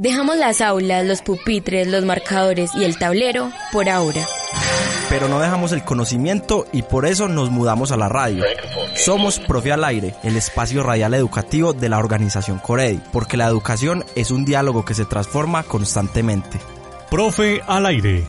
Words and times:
Dejamos 0.00 0.36
las 0.36 0.60
aulas, 0.60 1.04
los 1.04 1.22
pupitres, 1.22 1.88
los 1.88 2.04
marcadores 2.04 2.70
y 2.72 2.84
el 2.84 2.96
tablero 2.96 3.50
por 3.72 3.88
ahora. 3.88 4.24
Pero 5.08 5.26
no 5.26 5.40
dejamos 5.40 5.72
el 5.72 5.82
conocimiento 5.82 6.66
y 6.72 6.82
por 6.82 7.04
eso 7.04 7.26
nos 7.26 7.50
mudamos 7.50 7.90
a 7.90 7.96
la 7.96 8.08
radio. 8.08 8.44
Somos 8.94 9.40
Profe 9.40 9.72
al 9.72 9.82
Aire, 9.82 10.14
el 10.22 10.36
espacio 10.36 10.84
radial 10.84 11.14
educativo 11.14 11.72
de 11.72 11.88
la 11.88 11.98
organización 11.98 12.60
Coredi, 12.60 13.00
porque 13.12 13.36
la 13.36 13.48
educación 13.48 14.04
es 14.14 14.30
un 14.30 14.44
diálogo 14.44 14.84
que 14.84 14.94
se 14.94 15.04
transforma 15.04 15.64
constantemente. 15.64 16.60
Profe 17.10 17.60
al 17.66 17.86
Aire. 17.86 18.24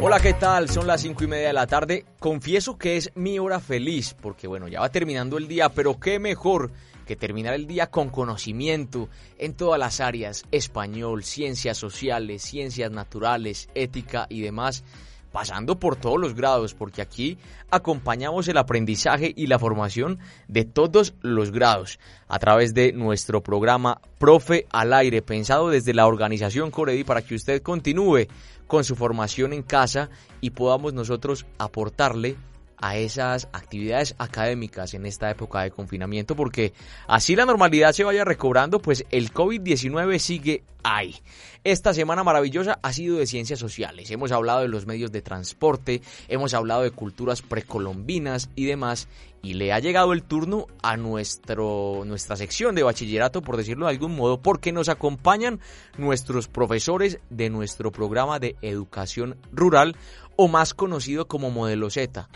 Hola, 0.00 0.18
¿qué 0.18 0.32
tal? 0.32 0.70
Son 0.70 0.86
las 0.86 1.02
cinco 1.02 1.24
y 1.24 1.26
media 1.26 1.48
de 1.48 1.52
la 1.52 1.66
tarde. 1.66 2.06
Confieso 2.18 2.78
que 2.78 2.96
es 2.96 3.10
mi 3.16 3.38
hora 3.38 3.60
feliz, 3.60 4.16
porque 4.18 4.46
bueno, 4.46 4.66
ya 4.66 4.80
va 4.80 4.88
terminando 4.88 5.36
el 5.36 5.46
día, 5.46 5.68
pero 5.68 6.00
qué 6.00 6.18
mejor 6.18 6.70
que 7.06 7.16
terminar 7.16 7.54
el 7.54 7.66
día 7.66 7.86
con 7.86 8.10
conocimiento 8.10 9.08
en 9.38 9.54
todas 9.54 9.78
las 9.78 10.00
áreas, 10.00 10.44
español, 10.50 11.24
ciencias 11.24 11.78
sociales, 11.78 12.42
ciencias 12.42 12.90
naturales, 12.90 13.70
ética 13.74 14.26
y 14.28 14.42
demás, 14.42 14.84
pasando 15.32 15.78
por 15.78 15.96
todos 15.96 16.18
los 16.18 16.34
grados, 16.34 16.74
porque 16.74 17.02
aquí 17.02 17.38
acompañamos 17.70 18.48
el 18.48 18.56
aprendizaje 18.58 19.32
y 19.36 19.46
la 19.46 19.58
formación 19.58 20.18
de 20.48 20.64
todos 20.64 21.14
los 21.20 21.52
grados 21.52 21.98
a 22.26 22.38
través 22.38 22.74
de 22.74 22.92
nuestro 22.92 23.42
programa 23.42 24.00
Profe 24.18 24.66
al 24.70 24.92
Aire, 24.92 25.22
pensado 25.22 25.68
desde 25.68 25.94
la 25.94 26.06
organización 26.06 26.70
Coredi 26.70 27.04
para 27.04 27.22
que 27.22 27.34
usted 27.34 27.62
continúe 27.62 28.26
con 28.66 28.82
su 28.82 28.96
formación 28.96 29.52
en 29.52 29.62
casa 29.62 30.10
y 30.40 30.50
podamos 30.50 30.92
nosotros 30.94 31.46
aportarle 31.58 32.36
a 32.78 32.96
esas 32.96 33.48
actividades 33.52 34.14
académicas 34.18 34.94
en 34.94 35.06
esta 35.06 35.30
época 35.30 35.62
de 35.62 35.70
confinamiento 35.70 36.36
porque 36.36 36.72
así 37.06 37.36
la 37.36 37.46
normalidad 37.46 37.92
se 37.92 38.04
vaya 38.04 38.24
recobrando 38.24 38.80
pues 38.80 39.04
el 39.10 39.32
COVID-19 39.32 40.18
sigue 40.18 40.64
ahí. 40.82 41.16
Esta 41.64 41.92
semana 41.92 42.22
maravillosa 42.22 42.78
ha 42.80 42.92
sido 42.92 43.18
de 43.18 43.26
ciencias 43.26 43.58
sociales. 43.58 44.10
Hemos 44.10 44.30
hablado 44.30 44.60
de 44.60 44.68
los 44.68 44.86
medios 44.86 45.10
de 45.10 45.20
transporte, 45.20 46.00
hemos 46.28 46.54
hablado 46.54 46.82
de 46.82 46.92
culturas 46.92 47.42
precolombinas 47.42 48.50
y 48.54 48.66
demás 48.66 49.08
y 49.42 49.54
le 49.54 49.72
ha 49.72 49.80
llegado 49.80 50.12
el 50.12 50.22
turno 50.22 50.66
a 50.82 50.96
nuestro, 50.96 52.02
nuestra 52.04 52.36
sección 52.36 52.74
de 52.74 52.84
bachillerato, 52.84 53.42
por 53.42 53.56
decirlo 53.56 53.86
de 53.86 53.92
algún 53.92 54.14
modo, 54.14 54.40
porque 54.40 54.72
nos 54.72 54.88
acompañan 54.88 55.60
nuestros 55.98 56.48
profesores 56.48 57.18
de 57.30 57.50
nuestro 57.50 57.90
programa 57.90 58.38
de 58.38 58.56
educación 58.62 59.36
rural 59.52 59.96
o 60.36 60.48
más 60.48 60.74
conocido 60.74 61.26
como 61.26 61.50
Modelo 61.50 61.90
Z 61.90 62.28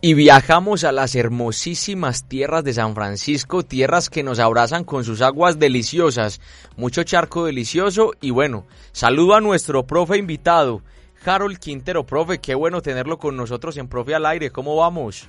y 0.00 0.14
viajamos 0.14 0.84
a 0.84 0.92
las 0.92 1.16
hermosísimas 1.16 2.24
tierras 2.24 2.62
de 2.62 2.72
San 2.72 2.94
Francisco, 2.94 3.64
tierras 3.64 4.08
que 4.10 4.22
nos 4.22 4.38
abrazan 4.38 4.84
con 4.84 5.04
sus 5.04 5.22
aguas 5.22 5.58
deliciosas, 5.58 6.40
mucho 6.76 7.02
charco 7.02 7.44
delicioso 7.44 8.12
y 8.20 8.30
bueno, 8.30 8.64
saludo 8.92 9.34
a 9.34 9.40
nuestro 9.40 9.84
profe 9.84 10.16
invitado, 10.16 10.82
Harold 11.24 11.58
Quintero, 11.58 12.06
profe, 12.06 12.38
qué 12.38 12.54
bueno 12.54 12.80
tenerlo 12.80 13.18
con 13.18 13.36
nosotros 13.36 13.76
en 13.76 13.88
Profe 13.88 14.14
al 14.14 14.24
Aire, 14.26 14.50
¿cómo 14.50 14.76
vamos? 14.76 15.28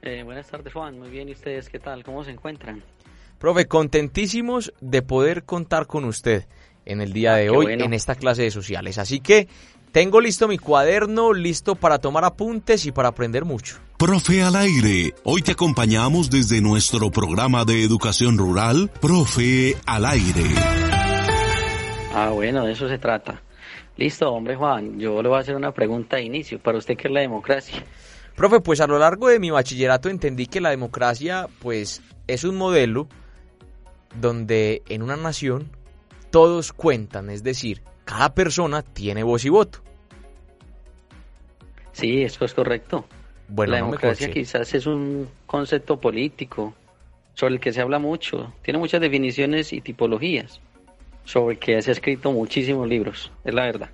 Eh, 0.00 0.22
buenas 0.22 0.46
tardes 0.46 0.72
Juan, 0.72 0.98
muy 0.98 1.10
bien, 1.10 1.28
¿y 1.28 1.32
ustedes 1.32 1.68
qué 1.68 1.80
tal? 1.80 2.04
¿Cómo 2.04 2.22
se 2.22 2.30
encuentran? 2.30 2.82
Profe, 3.38 3.66
contentísimos 3.66 4.72
de 4.80 5.02
poder 5.02 5.42
contar 5.42 5.88
con 5.88 6.04
usted 6.04 6.46
en 6.84 7.00
el 7.00 7.12
día 7.12 7.34
ah, 7.34 7.36
de 7.38 7.50
hoy 7.50 7.72
en 7.72 7.92
esta 7.92 8.14
clase 8.14 8.42
de 8.42 8.52
sociales, 8.52 8.98
así 8.98 9.18
que 9.18 9.48
tengo 9.92 10.20
listo 10.20 10.48
mi 10.48 10.58
cuaderno, 10.58 11.32
listo 11.32 11.74
para 11.74 11.98
tomar 11.98 12.24
apuntes 12.24 12.86
y 12.86 12.92
para 12.92 13.08
aprender 13.08 13.44
mucho. 13.44 13.76
Profe 13.98 14.42
al 14.42 14.56
aire, 14.56 15.14
hoy 15.22 15.42
te 15.42 15.52
acompañamos 15.52 16.30
desde 16.30 16.60
nuestro 16.60 17.10
programa 17.10 17.64
de 17.64 17.84
educación 17.84 18.38
rural, 18.38 18.90
Profe 19.00 19.76
al 19.86 20.06
aire. 20.06 20.44
Ah, 22.14 22.30
bueno, 22.30 22.64
de 22.64 22.72
eso 22.72 22.88
se 22.88 22.98
trata. 22.98 23.42
Listo, 23.96 24.32
hombre 24.32 24.56
Juan, 24.56 24.98
yo 24.98 25.22
le 25.22 25.28
voy 25.28 25.38
a 25.38 25.42
hacer 25.42 25.54
una 25.54 25.72
pregunta 25.72 26.16
de 26.16 26.22
inicio. 26.22 26.58
¿Para 26.58 26.78
usted 26.78 26.96
qué 26.96 27.08
es 27.08 27.14
la 27.14 27.20
democracia? 27.20 27.84
Profe, 28.34 28.60
pues 28.60 28.80
a 28.80 28.86
lo 28.86 28.98
largo 28.98 29.28
de 29.28 29.38
mi 29.38 29.50
bachillerato 29.50 30.08
entendí 30.08 30.46
que 30.46 30.62
la 30.62 30.70
democracia, 30.70 31.48
pues, 31.60 32.02
es 32.26 32.44
un 32.44 32.56
modelo 32.56 33.06
donde 34.18 34.82
en 34.88 35.02
una 35.02 35.16
nación 35.16 35.70
todos 36.30 36.72
cuentan, 36.72 37.28
es 37.28 37.42
decir, 37.42 37.82
cada 38.12 38.34
persona 38.34 38.82
tiene 38.82 39.22
voz 39.22 39.42
y 39.46 39.48
voto. 39.48 39.78
Sí, 41.92 42.22
eso 42.22 42.44
es 42.44 42.52
correcto. 42.52 43.06
Bueno, 43.48 43.70
la 43.70 43.78
democracia 43.78 44.30
quizás 44.30 44.74
es 44.74 44.86
un 44.86 45.28
concepto 45.46 45.98
político 45.98 46.74
sobre 47.32 47.54
el 47.54 47.60
que 47.60 47.72
se 47.72 47.80
habla 47.80 47.98
mucho, 47.98 48.52
tiene 48.60 48.78
muchas 48.78 49.00
definiciones 49.00 49.72
y 49.72 49.80
tipologías, 49.80 50.60
sobre 51.24 51.54
el 51.54 51.58
que 51.58 51.80
se 51.80 51.90
ha 51.90 51.92
escrito 51.92 52.32
muchísimos 52.32 52.86
libros, 52.86 53.32
es 53.44 53.54
la 53.54 53.62
verdad. 53.62 53.90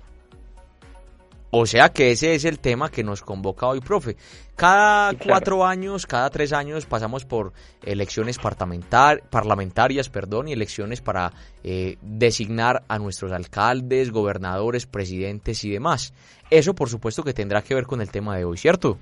O 1.51 1.65
sea 1.65 1.89
que 1.89 2.11
ese 2.11 2.35
es 2.35 2.45
el 2.45 2.59
tema 2.59 2.91
que 2.91 3.03
nos 3.03 3.21
convoca 3.21 3.67
hoy, 3.67 3.79
profe. 3.79 4.15
Cada 4.55 5.13
cuatro 5.13 5.65
años, 5.65 6.05
cada 6.05 6.29
tres 6.29 6.53
años 6.53 6.85
pasamos 6.85 7.25
por 7.25 7.53
elecciones 7.83 8.37
parlamentarias 8.37 10.09
perdón, 10.09 10.47
y 10.47 10.53
elecciones 10.53 11.01
para 11.01 11.31
eh, 11.63 11.97
designar 12.01 12.83
a 12.87 12.99
nuestros 12.99 13.31
alcaldes, 13.31 14.11
gobernadores, 14.11 14.85
presidentes 14.85 15.63
y 15.63 15.71
demás. 15.71 16.13
Eso 16.51 16.75
por 16.75 16.89
supuesto 16.89 17.23
que 17.23 17.33
tendrá 17.33 17.63
que 17.63 17.73
ver 17.73 17.85
con 17.85 18.01
el 18.01 18.11
tema 18.11 18.37
de 18.37 18.45
hoy, 18.45 18.57
¿cierto? 18.57 18.99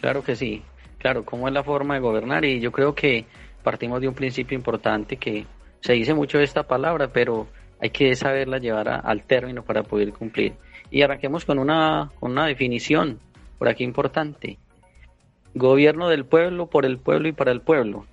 Claro 0.00 0.22
que 0.22 0.36
sí. 0.36 0.62
Claro, 0.98 1.24
cómo 1.24 1.48
es 1.48 1.54
la 1.54 1.64
forma 1.64 1.94
de 1.94 2.00
gobernar 2.00 2.44
y 2.44 2.60
yo 2.60 2.70
creo 2.70 2.94
que 2.94 3.26
partimos 3.62 4.00
de 4.00 4.08
un 4.08 4.14
principio 4.14 4.56
importante 4.56 5.16
que 5.16 5.46
se 5.80 5.94
dice 5.94 6.14
mucho 6.14 6.38
esta 6.38 6.62
palabra, 6.62 7.08
pero 7.12 7.48
hay 7.80 7.90
que 7.90 8.14
saberla 8.14 8.58
llevar 8.58 8.88
al 8.88 9.24
término 9.24 9.62
para 9.62 9.82
poder 9.82 10.12
cumplir. 10.12 10.54
Y 10.90 11.02
arranquemos 11.02 11.44
con 11.44 11.58
una, 11.58 12.10
con 12.20 12.32
una 12.32 12.46
definición 12.46 13.18
por 13.58 13.68
aquí 13.68 13.84
importante. 13.84 14.58
Gobierno 15.54 16.08
del 16.08 16.24
pueblo, 16.24 16.66
por 16.66 16.84
el 16.84 16.98
pueblo 16.98 17.28
y 17.28 17.32
para 17.32 17.52
el 17.52 17.60
pueblo. 17.60 18.06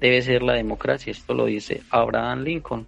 Debe 0.00 0.22
ser 0.22 0.42
la 0.42 0.54
democracia. 0.54 1.10
Esto 1.10 1.34
lo 1.34 1.46
dice 1.46 1.82
Abraham 1.90 2.42
Lincoln, 2.44 2.86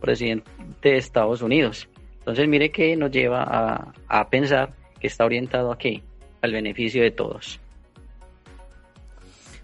presidente 0.00 0.50
de 0.82 0.96
Estados 0.96 1.42
Unidos. 1.42 1.88
Entonces 2.18 2.46
mire 2.46 2.70
que 2.70 2.96
nos 2.96 3.10
lleva 3.10 3.42
a, 3.42 3.92
a 4.08 4.28
pensar 4.28 4.74
que 5.00 5.06
está 5.06 5.24
orientado 5.24 5.72
a 5.72 5.78
qué? 5.78 6.02
Al 6.42 6.52
beneficio 6.52 7.02
de 7.02 7.10
todos. 7.10 7.58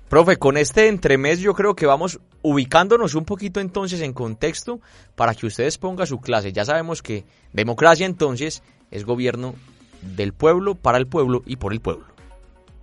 Profe, 0.08 0.38
con 0.38 0.56
este 0.56 0.88
entremés 0.88 1.40
yo 1.40 1.52
creo 1.52 1.76
que 1.76 1.84
vamos 1.84 2.18
ubicándonos 2.40 3.14
un 3.14 3.26
poquito 3.26 3.60
entonces 3.60 4.00
en 4.00 4.14
contexto 4.14 4.80
para 5.14 5.34
que 5.34 5.46
ustedes 5.46 5.76
pongan 5.76 6.06
su 6.06 6.18
clase. 6.20 6.52
Ya 6.52 6.64
sabemos 6.64 7.02
que 7.02 7.24
democracia 7.52 8.06
entonces 8.06 8.62
es 8.90 9.04
gobierno 9.04 9.54
del 10.02 10.32
pueblo, 10.32 10.74
para 10.74 10.98
el 10.98 11.06
pueblo 11.06 11.42
y 11.46 11.56
por 11.56 11.72
el 11.72 11.80
pueblo. 11.80 12.06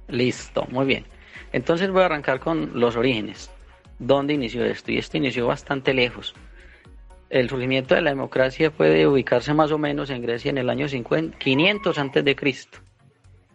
Listo, 0.07 0.67
muy 0.69 0.85
bien. 0.85 1.05
Entonces 1.51 1.89
voy 1.89 2.03
a 2.03 2.05
arrancar 2.05 2.39
con 2.39 2.79
los 2.79 2.95
orígenes. 2.95 3.49
¿Dónde 3.99 4.33
inició 4.33 4.66
esto? 4.66 4.91
Y 4.91 4.97
esto 4.97 5.17
inició 5.17 5.47
bastante 5.47 5.93
lejos. 5.93 6.35
El 7.29 7.49
surgimiento 7.49 7.96
de 7.96 8.02
la 8.02 8.11
democracia 8.11 8.72
puede 8.72 9.07
ubicarse 9.07 9.53
más 9.53 9.72
o 9.72 9.78
menos 9.78 10.09
en 10.09 10.22
Grecia 10.22 10.49
en 10.49 10.57
el 10.57 10.69
año 10.69 10.87
50, 10.87 11.37
500 11.37 11.97
antes 11.97 12.23
de 12.23 12.35
Cristo. 12.35 12.79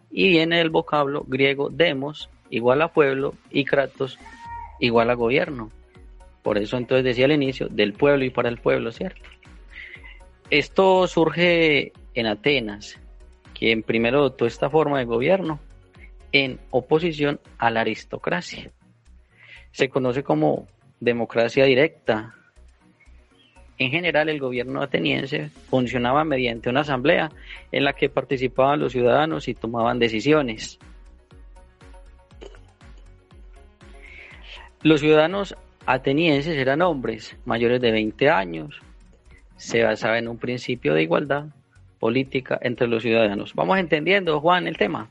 Y 0.09 0.27
viene 0.27 0.59
el 0.59 0.69
vocablo 0.69 1.23
griego 1.27 1.69
demos 1.69 2.29
igual 2.49 2.81
a 2.81 2.89
pueblo 2.91 3.35
y 3.49 3.63
kratos 3.63 4.19
igual 4.79 5.09
a 5.09 5.13
gobierno. 5.13 5.71
Por 6.41 6.57
eso 6.57 6.77
entonces 6.77 7.05
decía 7.05 7.25
al 7.25 7.31
inicio 7.31 7.67
del 7.69 7.93
pueblo 7.93 8.25
y 8.25 8.29
para 8.29 8.49
el 8.49 8.57
pueblo, 8.57 8.91
¿cierto? 8.91 9.21
Esto 10.49 11.07
surge 11.07 11.93
en 12.13 12.27
Atenas, 12.27 12.99
quien 13.53 13.83
primero 13.83 14.19
adoptó 14.19 14.45
esta 14.45 14.69
forma 14.69 14.99
de 14.99 15.05
gobierno 15.05 15.59
en 16.31 16.59
oposición 16.69 17.39
a 17.57 17.69
la 17.69 17.81
aristocracia. 17.81 18.71
Se 19.71 19.89
conoce 19.89 20.23
como 20.23 20.67
democracia 20.99 21.65
directa. 21.65 22.35
En 23.77 23.91
general, 23.91 24.29
el 24.29 24.39
gobierno 24.39 24.81
ateniense 24.81 25.49
funcionaba 25.69 26.23
mediante 26.23 26.69
una 26.69 26.81
asamblea 26.81 27.31
en 27.71 27.83
la 27.83 27.93
que 27.93 28.09
participaban 28.09 28.79
los 28.79 28.91
ciudadanos 28.91 29.47
y 29.47 29.55
tomaban 29.55 29.99
decisiones. 29.99 30.79
Los 34.83 35.01
ciudadanos 35.01 35.55
atenienses 35.85 36.57
eran 36.57 36.81
hombres 36.81 37.37
mayores 37.45 37.81
de 37.81 37.91
20 37.91 38.29
años. 38.29 38.79
Se 39.55 39.83
basaba 39.83 40.17
en 40.17 40.27
un 40.27 40.37
principio 40.37 40.93
de 40.93 41.03
igualdad 41.03 41.45
política 42.01 42.57
entre 42.61 42.87
los 42.87 43.03
ciudadanos. 43.03 43.53
Vamos 43.53 43.77
entendiendo, 43.77 44.41
Juan, 44.41 44.67
el 44.67 44.75
tema. 44.75 45.07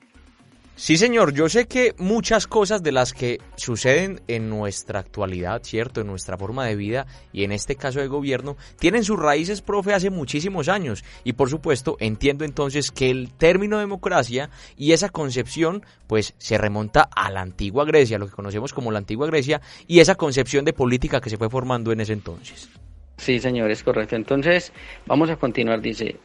Sí, 0.74 0.96
señor, 0.96 1.34
yo 1.34 1.48
sé 1.48 1.68
que 1.68 1.94
muchas 1.98 2.46
cosas 2.46 2.82
de 2.82 2.90
las 2.90 3.12
que 3.12 3.38
suceden 3.54 4.22
en 4.28 4.48
nuestra 4.48 4.98
actualidad, 4.98 5.62
¿cierto? 5.62 6.00
En 6.00 6.06
nuestra 6.06 6.36
forma 6.36 6.64
de 6.64 6.74
vida 6.74 7.06
y 7.32 7.44
en 7.44 7.52
este 7.52 7.76
caso 7.76 8.00
de 8.00 8.06
gobierno, 8.06 8.56
tienen 8.78 9.04
sus 9.04 9.18
raíces, 9.18 9.60
profe, 9.60 9.92
hace 9.92 10.08
muchísimos 10.08 10.68
años. 10.68 11.04
Y 11.22 11.34
por 11.34 11.50
supuesto, 11.50 11.96
entiendo 12.00 12.44
entonces 12.44 12.90
que 12.90 13.10
el 13.10 13.30
término 13.30 13.78
democracia 13.78 14.48
y 14.76 14.92
esa 14.92 15.10
concepción, 15.10 15.84
pues 16.06 16.34
se 16.38 16.56
remonta 16.58 17.08
a 17.14 17.30
la 17.30 17.42
antigua 17.42 17.84
Grecia, 17.84 18.18
lo 18.18 18.26
que 18.26 18.34
conocemos 18.34 18.72
como 18.72 18.90
la 18.90 18.98
antigua 18.98 19.26
Grecia, 19.26 19.60
y 19.86 20.00
esa 20.00 20.14
concepción 20.14 20.64
de 20.64 20.72
política 20.72 21.20
que 21.20 21.30
se 21.30 21.36
fue 21.36 21.50
formando 21.50 21.92
en 21.92 22.00
ese 22.00 22.14
entonces. 22.14 22.70
Sí, 23.18 23.38
señor, 23.38 23.70
es 23.70 23.82
correcto. 23.82 24.16
Entonces, 24.16 24.72
vamos 25.04 25.28
a 25.28 25.36
continuar. 25.36 25.82
Dice, 25.82 26.16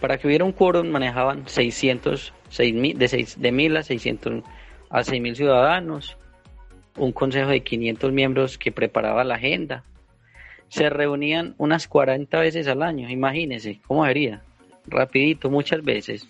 para 0.00 0.18
que 0.18 0.26
hubiera 0.26 0.44
un 0.44 0.52
quórum 0.52 0.88
manejaban 0.88 1.46
600 1.46 2.32
de, 2.58 3.08
6, 3.08 3.40
de 3.40 3.52
1.000 3.52 3.78
a 3.78 3.82
600 3.82 4.44
a 4.88 5.00
6.000 5.00 5.34
ciudadanos, 5.34 6.16
un 6.96 7.12
consejo 7.12 7.50
de 7.50 7.62
500 7.62 8.12
miembros 8.12 8.58
que 8.58 8.72
preparaba 8.72 9.24
la 9.24 9.36
agenda. 9.36 9.84
Se 10.68 10.88
reunían 10.88 11.54
unas 11.58 11.86
40 11.88 12.40
veces 12.40 12.66
al 12.66 12.82
año, 12.82 13.08
imagínense 13.08 13.80
cómo 13.86 14.04
sería, 14.06 14.42
rapidito, 14.86 15.50
muchas 15.50 15.82
veces. 15.82 16.26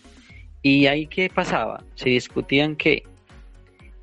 ¿Y 0.63 0.87
ahí 0.87 1.07
qué 1.07 1.31
pasaba? 1.31 1.83
Se 1.95 2.11
discutían 2.11 2.77
que 2.77 3.05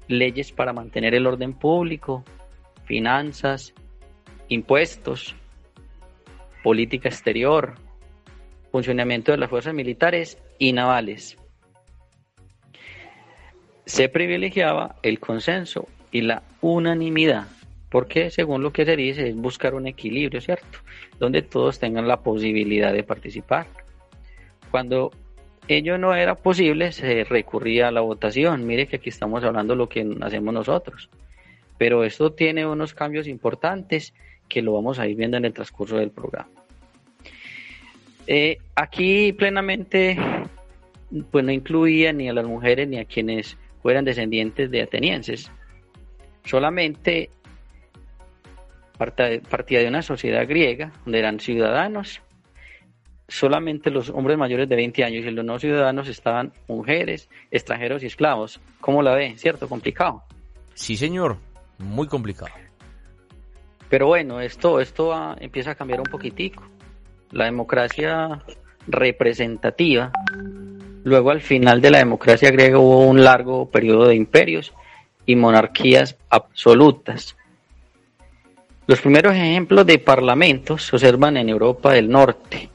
leyes 0.07 0.51
para 0.51 0.73
mantener 0.73 1.13
el 1.13 1.27
orden 1.27 1.53
público, 1.53 2.23
finanzas, 2.85 3.73
impuestos, 4.47 5.35
política 6.63 7.09
exterior, 7.09 7.75
funcionamiento 8.71 9.31
de 9.31 9.37
las 9.37 9.49
fuerzas 9.49 9.73
militares 9.73 10.37
y 10.59 10.73
navales 10.73 11.37
se 13.87 14.09
privilegiaba 14.09 14.97
el 15.01 15.19
consenso 15.19 15.87
y 16.11 16.21
la 16.21 16.43
unanimidad, 16.59 17.47
porque 17.89 18.29
según 18.29 18.61
lo 18.61 18.73
que 18.73 18.85
se 18.85 18.97
dice 18.97 19.29
es 19.29 19.35
buscar 19.35 19.73
un 19.75 19.87
equilibrio, 19.87 20.41
¿cierto? 20.41 20.79
Donde 21.19 21.41
todos 21.41 21.79
tengan 21.79 22.05
la 22.05 22.21
posibilidad 22.21 22.91
de 22.91 23.03
participar. 23.03 23.65
Cuando 24.71 25.11
ello 25.69 25.97
no 25.97 26.13
era 26.13 26.35
posible, 26.35 26.91
se 26.91 27.23
recurría 27.23 27.87
a 27.87 27.91
la 27.91 28.01
votación. 28.01 28.67
Mire 28.67 28.87
que 28.87 28.97
aquí 28.97 29.07
estamos 29.07 29.43
hablando 29.45 29.73
de 29.73 29.77
lo 29.77 29.87
que 29.89 30.05
hacemos 30.21 30.53
nosotros. 30.53 31.09
Pero 31.77 32.03
esto 32.03 32.33
tiene 32.33 32.65
unos 32.67 32.93
cambios 32.93 33.25
importantes 33.25 34.13
que 34.49 34.61
lo 34.61 34.73
vamos 34.73 34.99
a 34.99 35.07
ir 35.07 35.15
viendo 35.15 35.37
en 35.37 35.45
el 35.45 35.53
transcurso 35.53 35.95
del 35.95 36.11
programa. 36.11 36.56
Eh, 38.27 38.57
aquí 38.75 39.31
plenamente 39.33 40.17
pues 41.31 41.45
no 41.45 41.51
incluía 41.51 42.11
ni 42.11 42.27
a 42.27 42.33
las 42.33 42.45
mujeres 42.45 42.87
ni 42.87 42.99
a 42.99 43.05
quienes 43.05 43.57
fueran 43.81 44.05
descendientes 44.05 44.69
de 44.69 44.81
atenienses. 44.81 45.49
Solamente 46.43 47.29
partía 48.97 49.79
de 49.79 49.87
una 49.87 50.01
sociedad 50.01 50.47
griega 50.47 50.91
donde 51.05 51.19
eran 51.19 51.39
ciudadanos. 51.39 52.21
Solamente 53.29 53.91
los 53.91 54.09
hombres 54.09 54.37
mayores 54.37 54.67
de 54.69 54.75
20 54.75 55.03
años 55.03 55.25
y 55.25 55.31
los 55.31 55.45
no 55.45 55.59
ciudadanos 55.59 56.07
estaban 56.07 56.53
mujeres, 56.67 57.29
extranjeros 57.51 58.03
y 58.03 58.07
esclavos. 58.07 58.61
¿Cómo 58.79 59.01
la 59.01 59.13
ve? 59.13 59.35
¿Cierto? 59.37 59.67
Complicado. 59.67 60.23
Sí, 60.73 60.95
señor. 60.95 61.37
Muy 61.77 62.07
complicado. 62.07 62.51
Pero 63.89 64.07
bueno, 64.07 64.41
esto, 64.41 64.79
esto 64.79 65.13
empieza 65.39 65.71
a 65.71 65.75
cambiar 65.75 65.99
un 65.99 66.07
poquitico. 66.07 66.63
La 67.31 67.45
democracia 67.45 68.41
representativa 68.87 70.11
Luego, 71.07 71.31
al 71.31 71.39
final 71.39 71.79
de 71.79 71.89
la 71.89 71.99
democracia 71.99 72.51
griega 72.51 72.79
hubo 72.79 72.99
un 73.07 73.23
largo 73.23 73.69
periodo 73.69 74.09
de 74.09 74.15
imperios 74.15 74.73
y 75.25 75.37
monarquías 75.37 76.17
absolutas. 76.29 77.37
Los 78.87 78.99
primeros 78.99 79.33
ejemplos 79.33 79.85
de 79.85 79.99
parlamentos 79.99 80.83
se 80.83 80.97
observan 80.97 81.37
en 81.37 81.47
Europa 81.47 81.93
del 81.93 82.09
Norte, 82.09 82.69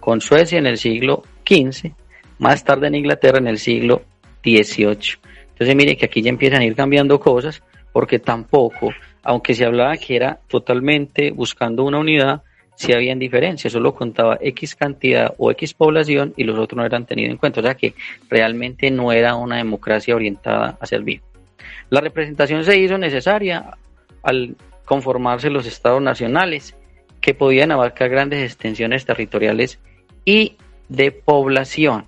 con 0.00 0.20
Suecia 0.20 0.58
en 0.58 0.66
el 0.66 0.78
siglo 0.78 1.22
XV, 1.48 1.92
más 2.40 2.64
tarde 2.64 2.88
en 2.88 2.96
Inglaterra 2.96 3.38
en 3.38 3.46
el 3.46 3.58
siglo 3.58 4.02
XVIII. 4.42 5.20
Entonces 5.50 5.76
mire 5.76 5.96
que 5.96 6.06
aquí 6.06 6.22
ya 6.22 6.30
empiezan 6.30 6.62
a 6.62 6.64
ir 6.64 6.74
cambiando 6.74 7.20
cosas, 7.20 7.62
porque 7.92 8.18
tampoco, 8.18 8.92
aunque 9.22 9.54
se 9.54 9.64
hablaba 9.64 9.96
que 9.96 10.16
era 10.16 10.40
totalmente 10.48 11.30
buscando 11.30 11.84
una 11.84 12.00
unidad, 12.00 12.42
si 12.76 12.92
habían 12.92 13.18
diferencias, 13.18 13.72
solo 13.72 13.94
contaba 13.94 14.38
X 14.40 14.76
cantidad 14.76 15.34
o 15.38 15.50
X 15.50 15.74
población 15.74 16.34
y 16.36 16.44
los 16.44 16.58
otros 16.58 16.76
no 16.76 16.84
eran 16.84 17.06
tenidos 17.06 17.32
en 17.32 17.38
cuenta, 17.38 17.60
o 17.60 17.62
sea 17.62 17.74
que 17.74 17.94
realmente 18.28 18.90
no 18.90 19.12
era 19.12 19.34
una 19.34 19.56
democracia 19.56 20.14
orientada 20.14 20.76
a 20.78 20.86
servir. 20.86 21.22
La 21.88 22.00
representación 22.00 22.64
se 22.64 22.78
hizo 22.78 22.98
necesaria 22.98 23.76
al 24.22 24.56
conformarse 24.84 25.50
los 25.50 25.66
estados 25.66 26.02
nacionales 26.02 26.76
que 27.20 27.34
podían 27.34 27.72
abarcar 27.72 28.10
grandes 28.10 28.42
extensiones 28.44 29.04
territoriales 29.06 29.78
y 30.24 30.56
de 30.88 31.12
población. 31.12 32.06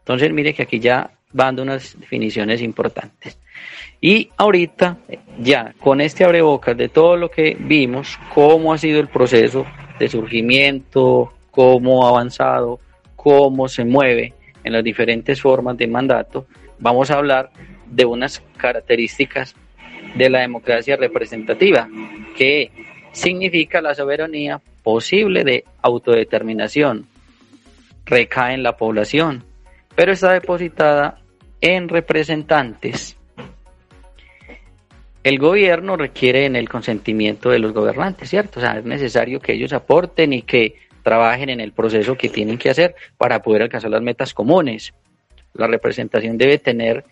Entonces 0.00 0.32
mire 0.32 0.52
que 0.52 0.64
aquí 0.64 0.80
ya 0.80 1.12
van 1.32 1.56
dando 1.56 1.62
unas 1.62 1.98
definiciones 1.98 2.60
importantes. 2.60 3.38
Y 4.00 4.30
ahorita, 4.36 4.98
ya 5.38 5.74
con 5.78 6.00
este 6.00 6.24
abrebocas 6.24 6.76
de 6.76 6.88
todo 6.88 7.16
lo 7.16 7.30
que 7.30 7.56
vimos, 7.58 8.18
cómo 8.34 8.72
ha 8.72 8.78
sido 8.78 9.00
el 9.00 9.08
proceso 9.08 9.64
de 10.02 10.08
surgimiento, 10.08 11.32
cómo 11.52 12.04
ha 12.04 12.08
avanzado, 12.08 12.80
cómo 13.14 13.68
se 13.68 13.84
mueve 13.84 14.34
en 14.64 14.72
las 14.72 14.82
diferentes 14.82 15.40
formas 15.40 15.76
de 15.76 15.86
mandato, 15.86 16.44
vamos 16.80 17.12
a 17.12 17.18
hablar 17.18 17.50
de 17.86 18.04
unas 18.04 18.42
características 18.56 19.54
de 20.16 20.28
la 20.28 20.40
democracia 20.40 20.96
representativa, 20.96 21.88
que 22.36 22.72
significa 23.12 23.80
la 23.80 23.94
soberanía 23.94 24.60
posible 24.82 25.44
de 25.44 25.64
autodeterminación, 25.82 27.06
recae 28.04 28.54
en 28.54 28.64
la 28.64 28.76
población, 28.76 29.44
pero 29.94 30.10
está 30.10 30.32
depositada 30.32 31.20
en 31.60 31.88
representantes 31.88 33.16
el 35.24 35.38
gobierno 35.38 35.96
requiere 35.96 36.46
en 36.46 36.56
el 36.56 36.68
consentimiento 36.68 37.50
de 37.50 37.58
los 37.58 37.72
gobernantes, 37.72 38.28
¿cierto? 38.28 38.58
O 38.58 38.62
sea, 38.62 38.78
es 38.78 38.84
necesario 38.84 39.40
que 39.40 39.52
ellos 39.52 39.72
aporten 39.72 40.32
y 40.32 40.42
que 40.42 40.76
trabajen 41.02 41.48
en 41.48 41.60
el 41.60 41.72
proceso 41.72 42.16
que 42.16 42.28
tienen 42.28 42.58
que 42.58 42.70
hacer 42.70 42.94
para 43.16 43.42
poder 43.42 43.62
alcanzar 43.62 43.90
las 43.90 44.02
metas 44.02 44.34
comunes. 44.34 44.92
La 45.54 45.66
representación 45.66 46.38
debe 46.38 46.58
tener, 46.58 47.04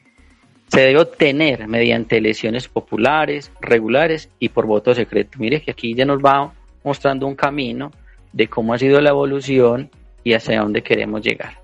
se 0.68 0.80
debe 0.80 1.00
obtener 1.00 1.68
mediante 1.68 2.16
elecciones 2.16 2.68
populares, 2.68 3.52
regulares 3.60 4.30
y 4.38 4.48
por 4.48 4.66
voto 4.66 4.94
secreto. 4.94 5.38
Mire 5.38 5.62
que 5.62 5.72
aquí 5.72 5.94
ya 5.94 6.04
nos 6.04 6.20
va 6.20 6.52
mostrando 6.82 7.26
un 7.26 7.36
camino 7.36 7.92
de 8.32 8.48
cómo 8.48 8.74
ha 8.74 8.78
sido 8.78 9.00
la 9.00 9.10
evolución 9.10 9.90
y 10.24 10.32
hacia 10.34 10.60
dónde 10.60 10.82
queremos 10.82 11.22
llegar. 11.22 11.60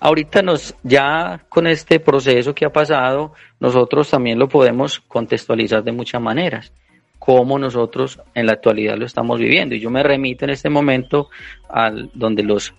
Ahorita 0.00 0.42
nos, 0.42 0.74
ya 0.82 1.44
con 1.48 1.66
este 1.66 2.00
proceso 2.00 2.54
que 2.54 2.64
ha 2.64 2.72
pasado, 2.72 3.32
nosotros 3.58 4.10
también 4.10 4.38
lo 4.38 4.48
podemos 4.48 5.00
contextualizar 5.00 5.82
de 5.82 5.92
muchas 5.92 6.20
maneras, 6.20 6.72
como 7.18 7.58
nosotros 7.58 8.20
en 8.34 8.46
la 8.46 8.52
actualidad 8.52 8.96
lo 8.96 9.06
estamos 9.06 9.38
viviendo. 9.38 9.74
Y 9.74 9.80
yo 9.80 9.90
me 9.90 10.02
remito 10.02 10.44
en 10.44 10.50
este 10.50 10.70
momento 10.70 11.28
al, 11.68 12.10
donde 12.14 12.42
los, 12.42 12.74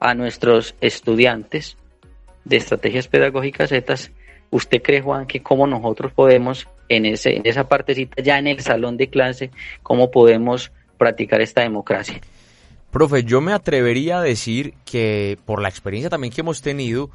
a 0.00 0.14
nuestros 0.14 0.74
estudiantes 0.80 1.76
de 2.44 2.56
estrategias 2.56 3.08
pedagógicas 3.08 3.70
zetas, 3.70 4.10
¿usted 4.50 4.82
cree, 4.82 5.00
Juan, 5.00 5.26
que 5.26 5.42
cómo 5.42 5.66
nosotros 5.66 6.12
podemos 6.12 6.68
en, 6.88 7.06
ese, 7.06 7.36
en 7.36 7.42
esa 7.46 7.68
partecita, 7.68 8.22
ya 8.22 8.38
en 8.38 8.46
el 8.46 8.60
salón 8.60 8.96
de 8.96 9.08
clase, 9.08 9.50
cómo 9.82 10.10
podemos 10.10 10.72
practicar 10.98 11.40
esta 11.40 11.62
democracia? 11.62 12.20
Profe, 12.94 13.24
yo 13.24 13.40
me 13.40 13.52
atrevería 13.52 14.18
a 14.18 14.22
decir 14.22 14.74
que 14.84 15.36
por 15.46 15.60
la 15.60 15.68
experiencia 15.68 16.10
también 16.10 16.32
que 16.32 16.42
hemos 16.42 16.62
tenido, 16.62 17.10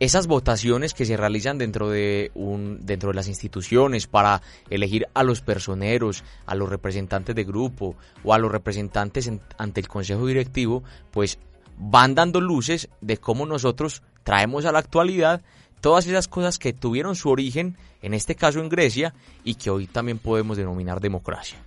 esas 0.00 0.26
votaciones 0.26 0.94
que 0.94 1.04
se 1.04 1.16
realizan 1.16 1.58
dentro 1.58 1.90
de 1.90 2.32
un 2.34 2.84
dentro 2.84 3.10
de 3.10 3.14
las 3.14 3.28
instituciones 3.28 4.08
para 4.08 4.42
elegir 4.68 5.06
a 5.14 5.22
los 5.22 5.40
personeros, 5.40 6.24
a 6.44 6.56
los 6.56 6.68
representantes 6.68 7.36
de 7.36 7.44
grupo 7.44 7.94
o 8.24 8.34
a 8.34 8.38
los 8.38 8.50
representantes 8.50 9.30
ante 9.58 9.80
el 9.80 9.86
consejo 9.86 10.26
directivo, 10.26 10.82
pues 11.12 11.38
van 11.78 12.16
dando 12.16 12.40
luces 12.40 12.88
de 13.00 13.16
cómo 13.18 13.46
nosotros 13.46 14.02
traemos 14.24 14.64
a 14.64 14.72
la 14.72 14.80
actualidad 14.80 15.40
todas 15.80 16.04
esas 16.08 16.26
cosas 16.26 16.58
que 16.58 16.72
tuvieron 16.72 17.14
su 17.14 17.30
origen, 17.30 17.76
en 18.02 18.14
este 18.14 18.34
caso 18.34 18.58
en 18.58 18.68
Grecia, 18.68 19.14
y 19.44 19.54
que 19.54 19.70
hoy 19.70 19.86
también 19.86 20.18
podemos 20.18 20.56
denominar 20.56 21.00
democracia. 21.00 21.60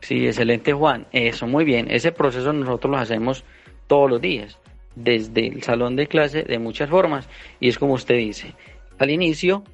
Sí, 0.00 0.26
excelente 0.26 0.72
Juan. 0.72 1.06
Eso, 1.12 1.46
muy 1.46 1.64
bien. 1.64 1.90
Ese 1.90 2.12
proceso 2.12 2.52
nosotros 2.52 2.90
lo 2.90 2.98
hacemos 2.98 3.44
todos 3.86 4.10
los 4.10 4.20
días, 4.20 4.58
desde 4.94 5.48
el 5.48 5.62
salón 5.62 5.96
de 5.96 6.06
clase, 6.06 6.42
de 6.42 6.58
muchas 6.58 6.88
formas. 6.90 7.28
Y 7.60 7.68
es 7.68 7.78
como 7.78 7.94
usted 7.94 8.16
dice, 8.16 8.54
al 8.98 9.10
inicio, 9.10 9.64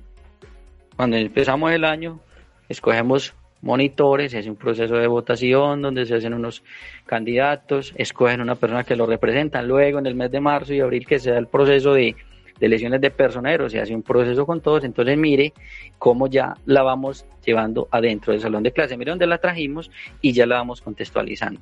cuando 0.96 1.16
empezamos 1.16 1.72
el 1.72 1.84
año, 1.84 2.20
escogemos 2.68 3.34
monitores, 3.62 4.32
se 4.32 4.38
hace 4.38 4.50
un 4.50 4.56
proceso 4.56 4.96
de 4.96 5.06
votación 5.06 5.82
donde 5.82 6.04
se 6.04 6.16
hacen 6.16 6.34
unos 6.34 6.62
candidatos, 7.06 7.94
escogen 7.96 8.40
una 8.40 8.56
persona 8.56 8.84
que 8.84 8.96
lo 8.96 9.06
representa, 9.06 9.62
luego 9.62 10.00
en 10.00 10.06
el 10.06 10.14
mes 10.14 10.30
de 10.30 10.40
marzo 10.40 10.74
y 10.74 10.80
abril 10.80 11.06
que 11.06 11.18
se 11.18 11.30
da 11.30 11.38
el 11.38 11.46
proceso 11.46 11.94
de, 11.94 12.16
de 12.58 12.66
elecciones 12.66 13.00
de 13.00 13.10
personeros, 13.10 13.72
se 13.72 13.80
hace 13.80 13.94
un 13.94 14.02
proceso 14.02 14.46
con 14.46 14.60
todos, 14.60 14.84
entonces 14.84 15.16
mire 15.16 15.52
cómo 15.98 16.26
ya 16.26 16.54
la 16.66 16.82
vamos 16.82 17.26
llevando 17.44 17.88
adentro 17.90 18.32
del 18.32 18.42
salón 18.42 18.62
de 18.62 18.72
clase, 18.72 18.96
mire 18.96 19.10
dónde 19.10 19.26
la 19.26 19.38
trajimos 19.38 19.90
y 20.20 20.32
ya 20.32 20.46
la 20.46 20.56
vamos 20.56 20.80
contextualizando. 20.80 21.60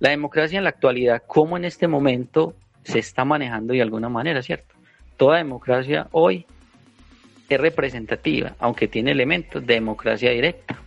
La 0.00 0.10
democracia 0.10 0.58
en 0.58 0.64
la 0.64 0.70
actualidad, 0.70 1.22
cómo 1.26 1.56
en 1.56 1.64
este 1.64 1.88
momento 1.88 2.54
se 2.82 2.98
está 2.98 3.24
manejando 3.24 3.72
de 3.72 3.82
alguna 3.82 4.08
manera, 4.08 4.42
¿cierto? 4.42 4.74
Toda 5.16 5.38
democracia 5.38 6.08
hoy 6.12 6.46
es 7.48 7.60
representativa, 7.60 8.54
aunque 8.58 8.88
tiene 8.88 9.12
elementos 9.12 9.64
de 9.64 9.74
democracia 9.74 10.30
directa. 10.30 10.80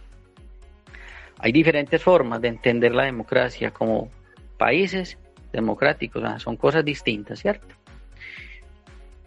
Hay 1.39 1.51
diferentes 1.51 2.01
formas 2.01 2.41
de 2.41 2.49
entender 2.49 2.93
la 2.93 3.03
democracia 3.03 3.71
como 3.71 4.09
países 4.57 5.17
democráticos, 5.53 6.23
son 6.41 6.57
cosas 6.57 6.83
distintas, 6.83 7.39
¿cierto? 7.39 7.76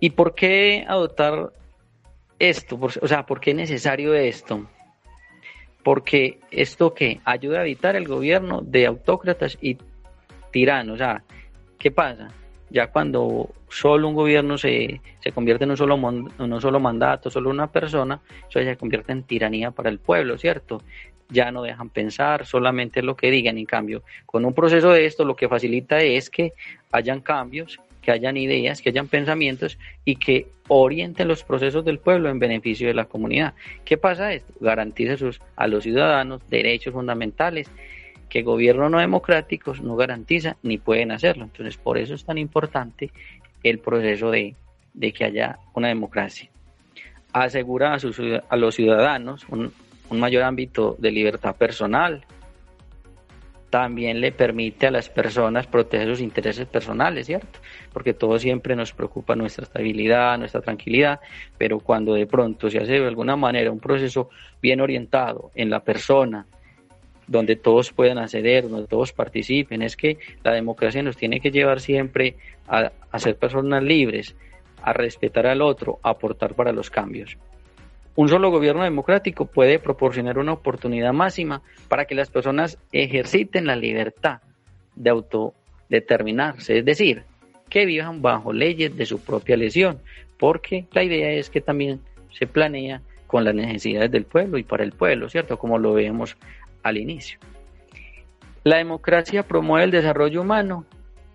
¿Y 0.01 0.11
por 0.11 0.35
qué 0.35 0.85
adoptar 0.89 1.53
esto? 2.39 2.79
O 2.81 3.07
sea, 3.07 3.27
¿por 3.27 3.39
qué 3.39 3.51
es 3.51 3.57
necesario 3.57 4.15
esto? 4.15 4.67
Porque 5.85 6.39
esto 6.51 6.95
que 6.95 7.21
ayuda 7.25 7.61
a 7.61 7.63
evitar 7.63 7.97
el 7.97 8.09
gobierno 8.09 8.63
de 8.63 8.87
autócratas 8.87 9.59
y 9.61 9.77
tiranos. 10.51 10.95
O 10.95 10.99
sea, 10.99 11.23
¿qué 11.79 11.91
pasa? 11.91 12.29
Ya 12.71 12.87
cuando 12.87 13.51
solo 13.69 14.09
un 14.09 14.15
gobierno 14.15 14.57
se, 14.57 15.01
se 15.19 15.33
convierte 15.33 15.65
en 15.65 15.71
un 15.71 15.77
solo, 15.77 15.97
en 15.97 16.53
un 16.53 16.61
solo 16.61 16.81
mandato, 16.81 17.29
solo 17.29 17.51
una 17.51 17.67
persona, 17.67 18.21
eso 18.49 18.61
ya 18.61 18.71
se 18.71 18.77
convierte 18.77 19.13
en 19.13 19.25
tiranía 19.25 19.71
para 19.71 19.91
el 19.91 19.99
pueblo, 19.99 20.39
¿cierto? 20.39 20.83
Ya 21.29 21.51
no 21.51 21.63
dejan 21.63 21.91
pensar, 21.91 22.47
solamente 22.47 23.03
lo 23.03 23.17
que 23.17 23.31
digan. 23.31 23.59
En 23.59 23.67
cambio, 23.67 24.03
con 24.25 24.45
un 24.45 24.55
proceso 24.55 24.91
de 24.93 25.05
esto, 25.05 25.25
lo 25.25 25.37
que 25.37 25.49
facilita 25.49 25.99
es 25.99 26.31
que 26.31 26.53
hayan 26.93 27.21
cambios, 27.21 27.81
que 28.03 28.11
hayan 28.11 28.37
ideas, 28.37 28.81
que 28.83 28.91
hayan 28.91 29.09
pensamientos 29.09 29.79
y 30.05 30.17
que 30.17 30.49
orienten 30.69 31.29
los 31.29 31.45
procesos 31.45 31.85
del 31.85 31.99
pueblo 31.99 32.29
en 32.29 32.39
beneficio 32.39 32.89
de 32.89 32.95
la 32.95 33.05
comunidad. 33.05 33.55
¿Qué 33.85 33.97
pasa 33.97 34.33
esto? 34.33 34.53
Garantiza 34.61 35.17
sus, 35.17 35.41
a 35.57 35.67
los 35.67 35.85
ciudadanos 35.85 36.41
derechos 36.49 36.95
fundamentales 36.95 37.71
que 38.29 38.43
gobiernos 38.43 38.91
no 38.91 39.01
democráticos 39.01 39.83
no 39.83 39.97
garantizan 39.97 40.57
ni 40.63 40.79
pueden 40.79 41.11
hacerlo. 41.11 41.45
Entonces, 41.45 41.77
por 41.77 41.99
eso 41.99 42.15
es 42.15 42.25
tan 42.25 42.39
importante 42.39 43.11
el 43.63 43.81
proceso 43.81 44.31
de, 44.31 44.55
que 45.13 45.25
haya 45.25 45.59
una 45.75 45.89
democracia. 45.89 46.49
Asegura 47.33 47.95
a, 47.95 47.99
sus, 47.99 48.21
a 48.49 48.57
los 48.57 48.77
ciudadanos 48.77 49.47
un 49.49 49.73
mayor 50.11 50.45
ámbito 50.45 50.97
de 50.99 51.11
libertad 51.11 51.57
personal. 51.57 52.25
También 53.71 54.21
le 54.21 54.33
permite 54.33 54.89
a 54.89 54.91
las 54.91 55.09
personas 55.09 55.67
proteger 55.67 56.09
sus 56.09 56.21
intereses 56.21 56.67
personales, 56.67 57.27
¿cierto? 57.27 57.61
Porque 57.93 58.13
todo 58.13 58.39
siempre 58.39 58.75
nos 58.75 58.93
preocupa 58.93 59.37
nuestra 59.37 59.65
estabilidad, 59.65 60.37
nuestra 60.39 60.61
tranquilidad, 60.61 61.21
pero 61.57 61.79
cuando 61.79 62.15
de 62.15 62.27
pronto 62.27 62.69
se 62.69 62.79
hace 62.79 62.99
de 62.99 63.07
alguna 63.07 63.37
manera 63.37 63.71
un 63.71 63.79
proceso 63.79 64.29
bien 64.61 64.81
orientado 64.81 65.53
en 65.55 65.71
la 65.71 65.85
persona, 65.85 66.47
donde 67.31 67.55
todos 67.55 67.93
puedan 67.93 68.19
acceder, 68.19 68.69
donde 68.69 68.89
todos 68.89 69.13
participen. 69.13 69.83
Es 69.83 69.97
que 69.97 70.19
la 70.43 70.53
democracia 70.53 71.01
nos 71.03 71.17
tiene 71.17 71.41
que 71.41 71.53
llevar 71.53 71.81
siempre 71.81 72.37
a, 72.67 72.91
ser 73.19 73.37
personas 73.37 73.85
libres, 73.85 74.35
a 74.83 74.93
respetar 74.93 75.47
al 75.47 75.63
otro, 75.63 76.01
a 76.03 76.11
aportar 76.11 76.55
para 76.55 76.73
los 76.73 76.91
cambios. 76.91 77.39
Un 78.21 78.29
solo 78.29 78.51
gobierno 78.51 78.85
democrático 78.85 79.47
puede 79.47 79.79
proporcionar 79.79 80.37
una 80.37 80.53
oportunidad 80.53 81.15
máxima 81.15 81.63
para 81.89 82.05
que 82.05 82.15
las 82.15 82.29
personas 82.29 82.77
ejerciten 82.93 83.65
la 83.65 83.77
libertad 83.77 84.43
de 84.95 85.09
autodeterminarse, 85.09 86.77
es 86.77 86.85
decir, 86.85 87.23
que 87.71 87.87
vivan 87.87 88.21
bajo 88.21 88.53
leyes 88.53 88.95
de 88.95 89.07
su 89.07 89.25
propia 89.25 89.55
elección, 89.55 90.01
porque 90.39 90.85
la 90.93 91.03
idea 91.03 91.31
es 91.31 91.49
que 91.49 91.63
también 91.63 92.03
se 92.31 92.47
planea 92.47 93.01
con 93.27 93.43
las 93.43 93.55
necesidades 93.55 94.11
del 94.11 94.27
pueblo 94.27 94.59
y 94.59 94.65
para 94.65 94.85
el 94.85 94.93
pueblo, 94.93 95.31
¿cierto? 95.31 95.59
Como 95.59 95.79
lo 95.79 95.95
vemos 95.95 96.37
al 96.83 96.99
inicio. 96.99 97.39
La 98.65 98.77
democracia 98.77 99.45
promueve 99.45 99.87
el 99.87 99.93
desarrollo 99.93 100.43
humano 100.43 100.85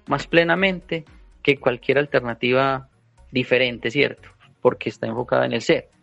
más 0.05 0.27
plenamente 0.27 1.03
que 1.41 1.57
cualquier 1.57 1.97
alternativa 1.97 2.89
diferente, 3.31 3.89
¿cierto? 3.89 4.29
Porque 4.61 4.89
está 4.89 5.07
enfocada 5.07 5.47
en 5.47 5.53
el 5.53 5.61
ser. 5.63 5.94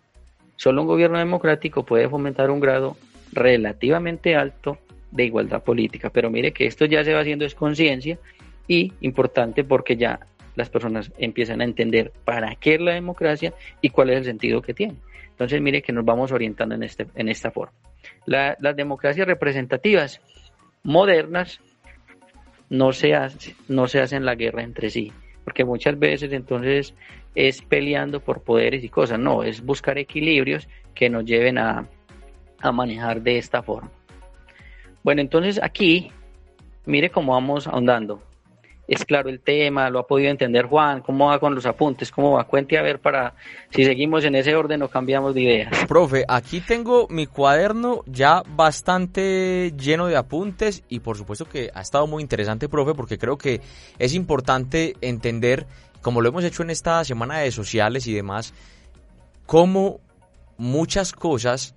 Solo 0.62 0.83
un 0.83 0.87
gobierno 0.87 1.19
democrático 1.19 1.85
puede 1.85 2.09
fomentar 2.09 2.49
un 2.49 2.61
grado 2.61 2.97
relativamente 3.33 4.37
alto 4.37 4.78
de 5.11 5.25
igualdad 5.25 5.64
política. 5.64 6.09
Pero 6.11 6.31
mire 6.31 6.52
que 6.52 6.66
esto 6.66 6.85
ya 6.85 7.02
se 7.02 7.12
va 7.12 7.23
haciendo 7.23 7.45
es 7.45 7.57
conciencia 7.57 8.16
y 8.69 8.92
importante 9.00 9.64
porque 9.64 9.97
ya 9.97 10.21
las 10.54 10.71
personas 10.71 11.11
empiezan 11.19 11.62
a 11.62 11.64
entender 11.64 12.12
para 12.25 12.54
qué 12.54 12.76
es 12.76 12.81
la 12.81 12.92
democracia 12.92 13.52
y 13.81 13.88
cuál 13.90 14.11
es 14.11 14.19
el 14.19 14.25
sentido 14.25 14.62
que 14.62 14.73
tiene. 14.73 14.95
Entonces 15.31 15.61
mire 15.61 15.83
que 15.83 15.92
nos 15.92 16.04
vamos 16.04 16.31
orientando 16.31 16.76
en, 16.76 16.85
este, 16.85 17.09
en 17.16 17.28
esta 17.28 17.50
forma 17.50 17.73
las 18.26 18.76
democracias 18.76 19.26
representativas 19.26 20.21
modernas 20.85 21.59
no 22.71 22.92
se, 22.92 23.12
no 23.66 23.88
se 23.88 24.00
hacen 24.00 24.25
la 24.25 24.37
guerra 24.37 24.62
entre 24.62 24.90
sí, 24.90 25.12
porque 25.42 25.64
muchas 25.64 25.99
veces 25.99 26.33
entonces 26.33 26.95
es 27.34 27.62
peleando 27.62 28.20
por 28.20 28.42
poderes 28.42 28.84
y 28.84 28.88
cosas, 28.88 29.18
no, 29.18 29.42
es 29.42 29.64
buscar 29.64 29.98
equilibrios 29.98 30.68
que 30.94 31.08
nos 31.08 31.24
lleven 31.24 31.58
a, 31.58 31.86
a 32.60 32.72
manejar 32.72 33.22
de 33.22 33.38
esta 33.38 33.62
forma. 33.62 33.90
Bueno, 35.02 35.20
entonces 35.20 35.60
aquí, 35.62 36.10
mire 36.84 37.10
cómo 37.10 37.32
vamos 37.32 37.66
ahondando 37.66 38.22
es 38.88 39.04
claro 39.04 39.30
el 39.30 39.40
tema, 39.40 39.88
lo 39.90 40.00
ha 40.00 40.06
podido 40.06 40.30
entender 40.30 40.66
Juan, 40.66 41.00
cómo 41.00 41.28
va 41.28 41.38
con 41.38 41.54
los 41.54 41.64
apuntes, 41.66 42.10
cómo 42.10 42.32
va, 42.32 42.44
cuente 42.44 42.76
a 42.76 42.82
ver 42.82 43.00
para 43.00 43.34
si 43.70 43.84
seguimos 43.84 44.24
en 44.24 44.34
ese 44.34 44.54
orden 44.54 44.82
o 44.82 44.88
cambiamos 44.88 45.34
de 45.34 45.42
ideas. 45.42 45.86
Profe, 45.88 46.24
aquí 46.28 46.60
tengo 46.60 47.06
mi 47.08 47.26
cuaderno 47.26 48.02
ya 48.06 48.42
bastante 48.46 49.72
lleno 49.78 50.06
de 50.06 50.16
apuntes 50.16 50.84
y 50.88 51.00
por 51.00 51.16
supuesto 51.16 51.46
que 51.46 51.70
ha 51.74 51.80
estado 51.80 52.06
muy 52.06 52.22
interesante, 52.22 52.68
profe, 52.68 52.94
porque 52.94 53.18
creo 53.18 53.38
que 53.38 53.60
es 53.98 54.14
importante 54.14 54.94
entender, 55.00 55.66
como 56.02 56.21
lo 56.21 56.28
hemos 56.28 56.44
hecho 56.44 56.62
en 56.62 56.71
esta 56.71 57.02
semana 57.04 57.38
de 57.38 57.50
sociales 57.50 58.06
y 58.06 58.12
demás, 58.12 58.52
cómo 59.47 60.00
muchas 60.59 61.12
cosas 61.12 61.75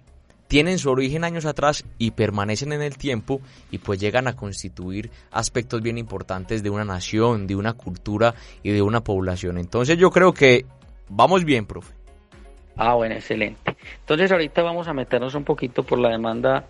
tienen 0.48 0.78
su 0.78 0.90
origen 0.90 1.24
años 1.24 1.46
atrás 1.46 1.86
y 1.98 2.12
permanecen 2.12 2.72
en 2.72 2.82
el 2.82 2.98
tiempo 2.98 3.42
y 3.72 3.80
pues 3.80 4.00
llegan 4.00 4.28
a 4.28 4.36
constituir 4.36 5.10
aspectos 5.32 5.82
bien 5.82 5.98
importantes 5.98 6.62
de 6.62 6.70
una 6.70 6.86
nación, 6.86 7.48
de 7.48 7.56
una 7.56 7.74
cultura 7.74 8.36
y 8.62 8.72
de 8.72 8.82
una 8.82 9.02
población. 9.02 9.58
Entonces 9.58 9.98
yo 9.98 10.12
creo 10.12 10.34
que 10.34 10.66
vamos 11.10 11.46
bien, 11.46 11.66
profe. 11.66 11.94
Ah, 12.76 12.94
bueno, 12.96 13.16
excelente. 13.16 13.76
Entonces 14.02 14.32
ahorita 14.32 14.62
vamos 14.62 14.88
a 14.88 14.94
meternos 14.94 15.34
un 15.34 15.44
poquito 15.44 15.84
por 15.84 15.98
la 15.98 16.10
demanda, 16.10 16.66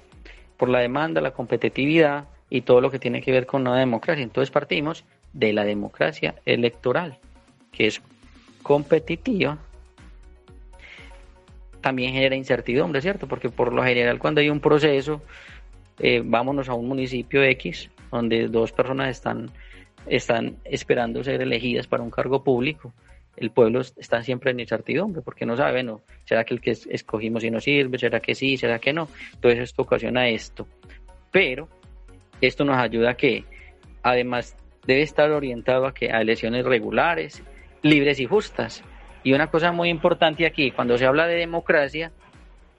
por 0.58 0.70
la 0.70 0.80
demanda, 0.80 1.20
la 1.20 1.32
competitividad 1.32 2.26
y 2.50 2.62
todo 2.62 2.80
lo 2.80 2.92
que 2.92 3.00
tiene 3.00 3.22
que 3.22 3.32
ver 3.32 3.46
con 3.46 3.64
la 3.64 3.76
democracia. 3.76 4.24
Entonces 4.24 4.52
partimos 4.52 5.04
de 5.34 5.52
la 5.52 5.66
democracia 5.66 6.36
electoral, 6.46 7.18
que 7.76 7.88
es 7.88 8.02
competitiva 8.64 9.58
también 11.82 12.14
genera 12.14 12.36
incertidumbre, 12.36 13.00
¿cierto? 13.00 13.28
Porque 13.28 13.50
por 13.50 13.72
lo 13.72 13.84
general 13.84 14.18
cuando 14.18 14.42
hay 14.42 14.50
un 14.50 14.60
proceso, 14.60 15.22
eh, 16.00 16.24
vámonos 16.26 16.68
a 16.68 16.74
un 16.74 16.88
municipio 16.88 17.44
X, 17.44 17.92
donde 18.12 18.48
dos 18.48 18.72
personas 18.72 19.10
están, 19.10 19.52
están 20.08 20.58
esperando 20.64 21.24
ser 21.24 21.44
elegidas 21.44 21.86
para 21.86 22.02
un 22.02 22.10
cargo 22.10 22.44
público, 22.44 22.92
el 23.38 23.52
pueblo 23.52 23.82
está 23.82 24.24
siempre 24.24 24.52
en 24.52 24.62
incertidumbre, 24.62 25.22
porque 25.22 25.46
no 25.46 25.56
sabe, 25.58 25.74
bueno, 25.74 26.02
¿será 26.24 26.44
que 26.44 26.54
el 26.54 26.62
que 26.62 26.72
escogimos 26.72 27.44
y 27.44 27.52
no 27.52 27.60
sirve? 27.60 28.00
¿Será 28.00 28.20
que 28.20 28.34
sí? 28.34 28.58
¿Será 28.58 28.80
que 28.80 28.94
no? 28.94 29.08
Entonces 29.34 29.60
esto 29.60 29.84
ocasiona 29.84 30.28
esto. 30.30 30.68
Pero 31.32 31.68
esto 32.42 32.64
nos 32.64 32.78
ayuda 32.78 33.12
a 33.12 33.18
que, 33.18 33.44
además, 34.04 34.56
debe 34.88 35.02
estar 35.02 35.30
orientado 35.32 35.86
a 35.86 35.94
que 35.94 36.12
a 36.12 36.22
elecciones 36.22 36.66
regulares, 36.66 37.44
libres 37.86 38.20
y 38.20 38.26
justas. 38.26 38.84
Y 39.24 39.34
una 39.34 39.48
cosa 39.48 39.72
muy 39.72 39.90
importante 39.90 40.46
aquí, 40.46 40.72
cuando 40.72 40.98
se 40.98 41.06
habla 41.06 41.28
de 41.28 41.36
democracia, 41.36 42.12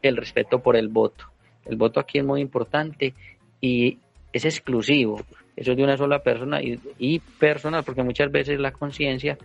el 0.02 0.16
respeto 0.16 0.60
por 0.60 0.76
el 0.76 0.88
voto. 0.88 1.26
El 1.64 1.76
voto 1.76 2.00
aquí 2.00 2.18
es 2.18 2.25
muy 2.25 2.40
importante 2.40 3.14
y 3.60 3.98
es 4.32 4.44
exclusivo. 4.44 5.20
Eso 5.54 5.70
es 5.70 5.76
de 5.76 5.84
una 5.84 5.96
sola 5.96 6.18
persona 6.18 6.60
y, 6.60 7.20
personal, 7.38 7.84
porque 7.84 8.02
muchas 8.02 8.30
veces 8.30 8.58
la 8.58 8.72
conciencia 8.72 9.38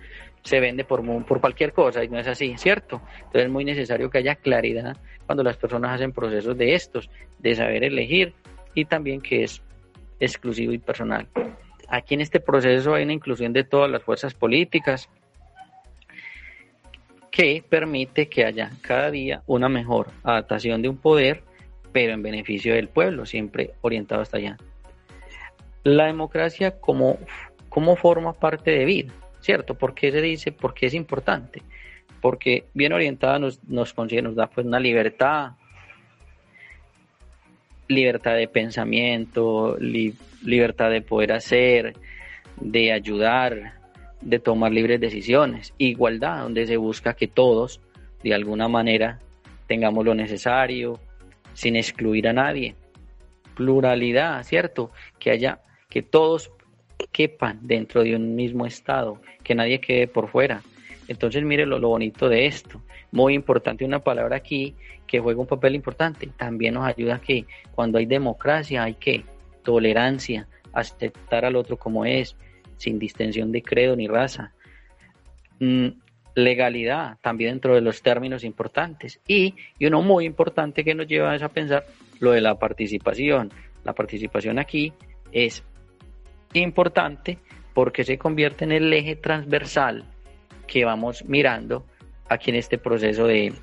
se 0.43 0.59
vende 0.59 0.83
por, 0.83 1.05
por 1.25 1.39
cualquier 1.39 1.73
cosa 1.73 2.03
y 2.03 2.09
no 2.09 2.19
es 2.19 2.27
así, 2.27 2.57
¿cierto? 2.57 3.01
Entonces 3.17 3.43
es 3.43 3.51
muy 3.51 3.63
necesario 3.63 4.09
que 4.09 4.17
haya 4.17 4.35
claridad 4.35 4.97
cuando 5.27 5.43
las 5.43 5.57
personas 5.57 5.93
hacen 5.93 6.11
procesos 6.11 6.57
de 6.57 6.73
estos, 6.73 7.09
de 7.39 7.55
saber 7.55 7.83
elegir 7.83 8.33
y 8.73 8.85
también 8.85 9.21
que 9.21 9.43
es 9.43 9.61
exclusivo 10.19 10.73
y 10.73 10.79
personal. 10.79 11.27
Aquí 11.87 12.15
en 12.15 12.21
este 12.21 12.39
proceso 12.39 12.95
hay 12.95 13.03
una 13.03 13.13
inclusión 13.13 13.53
de 13.53 13.63
todas 13.63 13.89
las 13.89 14.03
fuerzas 14.03 14.33
políticas, 14.33 15.09
que 17.31 17.63
permite 17.67 18.27
que 18.27 18.45
haya 18.45 18.71
cada 18.81 19.09
día 19.09 19.41
una 19.47 19.69
mejor 19.69 20.07
adaptación 20.23 20.81
de 20.81 20.89
un 20.89 20.97
poder 20.97 21.43
pero 21.91 22.13
en 22.13 22.23
beneficio 22.23 22.73
del 22.73 22.87
pueblo, 22.87 23.25
siempre 23.25 23.71
orientado 23.81 24.21
hasta 24.21 24.37
allá. 24.37 24.57
La 25.83 26.05
democracia 26.05 26.79
como, 26.79 27.17
como 27.69 27.95
forma 27.95 28.33
parte 28.33 28.71
de 28.71 28.85
vida, 28.85 29.13
¿cierto? 29.39 29.75
¿Por 29.75 29.93
qué 29.93 30.11
se 30.11 30.21
dice? 30.21 30.51
Porque 30.51 30.87
es 30.87 30.93
importante. 30.93 31.61
Porque 32.21 32.65
bien 32.73 32.93
orientada 32.93 33.39
nos, 33.39 33.63
nos 33.63 33.93
consigue, 33.93 34.21
nos 34.21 34.35
da 34.35 34.47
pues 34.47 34.65
una 34.65 34.79
libertad, 34.79 35.53
libertad 37.87 38.35
de 38.35 38.47
pensamiento, 38.47 39.77
libertad 39.79 40.91
de 40.91 41.01
poder 41.01 41.33
hacer, 41.33 41.95
de 42.57 42.91
ayudar, 42.91 43.80
de 44.21 44.39
tomar 44.39 44.71
libres 44.71 44.99
decisiones. 44.99 45.73
Igualdad, 45.77 46.41
donde 46.41 46.67
se 46.67 46.77
busca 46.77 47.13
que 47.13 47.27
todos, 47.27 47.81
de 48.23 48.33
alguna 48.33 48.67
manera, 48.67 49.19
tengamos 49.67 50.05
lo 50.05 50.15
necesario, 50.15 50.99
sin 51.53 51.75
excluir 51.75 52.27
a 52.27 52.33
nadie. 52.33 52.75
Pluralidad, 53.55 54.43
¿cierto? 54.43 54.91
Que 55.19 55.31
haya, 55.31 55.59
que 55.89 56.01
todos 56.01 56.51
quepan 57.11 57.59
dentro 57.61 58.03
de 58.03 58.15
un 58.15 58.35
mismo 58.35 58.65
estado, 58.65 59.21
que 59.43 59.55
nadie 59.55 59.81
quede 59.81 60.07
por 60.07 60.29
fuera. 60.29 60.61
Entonces, 61.07 61.43
mire 61.43 61.65
lo, 61.65 61.79
lo 61.79 61.89
bonito 61.89 62.29
de 62.29 62.45
esto. 62.45 62.81
Muy 63.11 63.33
importante 63.33 63.83
una 63.83 63.99
palabra 63.99 64.37
aquí 64.37 64.75
que 65.07 65.19
juega 65.19 65.41
un 65.41 65.47
papel 65.47 65.75
importante. 65.75 66.27
También 66.37 66.75
nos 66.75 66.85
ayuda 66.85 67.19
que 67.19 67.45
cuando 67.75 67.97
hay 67.97 68.05
democracia 68.05 68.83
hay 68.83 68.93
que 68.93 69.25
tolerancia, 69.63 70.47
aceptar 70.73 71.43
al 71.45 71.55
otro 71.55 71.77
como 71.77 72.05
es, 72.05 72.37
sin 72.81 72.97
distensión 72.97 73.51
de 73.51 73.61
credo 73.61 73.95
ni 73.95 74.07
raza. 74.07 74.53
Mm, 75.59 75.89
legalidad, 76.33 77.17
también 77.21 77.51
dentro 77.51 77.75
de 77.75 77.81
los 77.81 78.01
términos 78.01 78.43
importantes. 78.43 79.19
Y, 79.27 79.53
y 79.77 79.85
uno 79.85 80.01
muy 80.01 80.25
importante 80.25 80.83
que 80.83 80.95
nos 80.95 81.07
lleva 81.07 81.35
a 81.35 81.49
pensar 81.49 81.85
lo 82.19 82.31
de 82.31 82.41
la 82.41 82.57
participación. 82.57 83.51
La 83.83 83.93
participación 83.93 84.57
aquí 84.57 84.93
es 85.31 85.63
importante 86.53 87.37
porque 87.75 88.03
se 88.03 88.17
convierte 88.17 88.65
en 88.65 88.71
el 88.71 88.91
eje 88.91 89.15
transversal 89.15 90.05
que 90.65 90.83
vamos 90.83 91.23
mirando 91.25 91.85
aquí 92.29 92.49
en 92.49 92.55
este 92.55 92.79
proceso 92.79 93.27
de, 93.27 93.53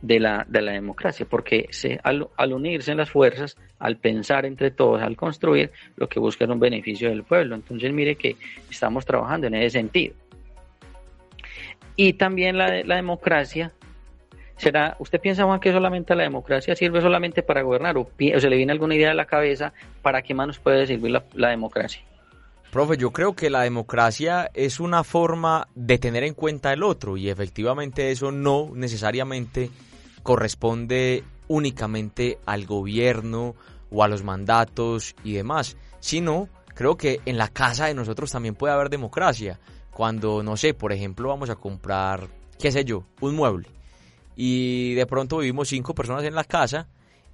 de, 0.00 0.20
la, 0.20 0.46
de 0.48 0.62
la 0.62 0.72
democracia, 0.72 1.26
porque 1.28 1.66
se, 1.70 1.98
al, 2.02 2.28
al, 2.36 2.52
unirse 2.52 2.92
en 2.92 2.98
las 2.98 3.10
fuerzas, 3.10 3.56
al 3.78 3.96
pensar 3.96 4.46
entre 4.46 4.70
todos, 4.70 5.02
al 5.02 5.16
construir, 5.16 5.72
lo 5.96 6.08
que 6.08 6.20
busca 6.20 6.44
es 6.44 6.50
un 6.50 6.60
beneficio 6.60 7.08
del 7.08 7.24
pueblo. 7.24 7.54
Entonces 7.54 7.92
mire 7.92 8.16
que 8.16 8.36
estamos 8.70 9.04
trabajando 9.04 9.46
en 9.46 9.54
ese 9.54 9.70
sentido. 9.70 10.14
Y 11.96 12.12
también 12.12 12.56
la, 12.56 12.84
la 12.84 12.96
democracia, 12.96 13.72
será, 14.56 14.96
¿usted 15.00 15.20
piensa 15.20 15.44
Juan 15.44 15.58
que 15.58 15.72
solamente 15.72 16.14
la 16.14 16.22
democracia 16.22 16.76
sirve 16.76 17.00
solamente 17.00 17.42
para 17.42 17.62
gobernar 17.62 17.96
o, 17.98 18.08
se 18.18 18.48
le 18.48 18.56
viene 18.56 18.72
alguna 18.72 18.94
idea 18.94 19.10
a 19.10 19.14
la 19.14 19.26
cabeza 19.26 19.72
para 20.02 20.22
qué 20.22 20.32
más 20.34 20.46
nos 20.46 20.58
puede 20.60 20.86
servir 20.86 21.10
la, 21.10 21.24
la 21.34 21.48
democracia? 21.48 22.02
Profe, 22.70 22.98
yo 22.98 23.12
creo 23.12 23.34
que 23.34 23.48
la 23.48 23.62
democracia 23.62 24.50
es 24.52 24.78
una 24.78 25.02
forma 25.02 25.68
de 25.74 25.98
tener 25.98 26.22
en 26.22 26.34
cuenta 26.34 26.72
el 26.72 26.82
otro 26.82 27.16
y 27.16 27.30
efectivamente 27.30 28.10
eso 28.10 28.30
no 28.30 28.70
necesariamente 28.74 29.70
corresponde 30.22 31.24
únicamente 31.48 32.38
al 32.46 32.66
gobierno 32.66 33.54
o 33.90 34.04
a 34.04 34.08
los 34.08 34.22
mandatos 34.22 35.14
y 35.24 35.32
demás, 35.32 35.76
sino 36.00 36.48
creo 36.74 36.96
que 36.96 37.20
en 37.24 37.38
la 37.38 37.48
casa 37.48 37.86
de 37.86 37.94
nosotros 37.94 38.30
también 38.30 38.54
puede 38.54 38.74
haber 38.74 38.90
democracia 38.90 39.58
cuando, 39.90 40.42
no 40.42 40.56
sé, 40.56 40.74
por 40.74 40.92
ejemplo, 40.92 41.28
vamos 41.28 41.50
a 41.50 41.56
comprar, 41.56 42.28
qué 42.58 42.70
sé 42.70 42.84
yo, 42.84 43.04
un 43.20 43.34
mueble. 43.34 43.68
Y 44.36 44.94
de 44.94 45.06
pronto 45.06 45.38
vivimos 45.38 45.68
cinco 45.68 45.94
personas 45.94 46.22
en 46.24 46.36
la 46.36 46.44
casa 46.44 46.86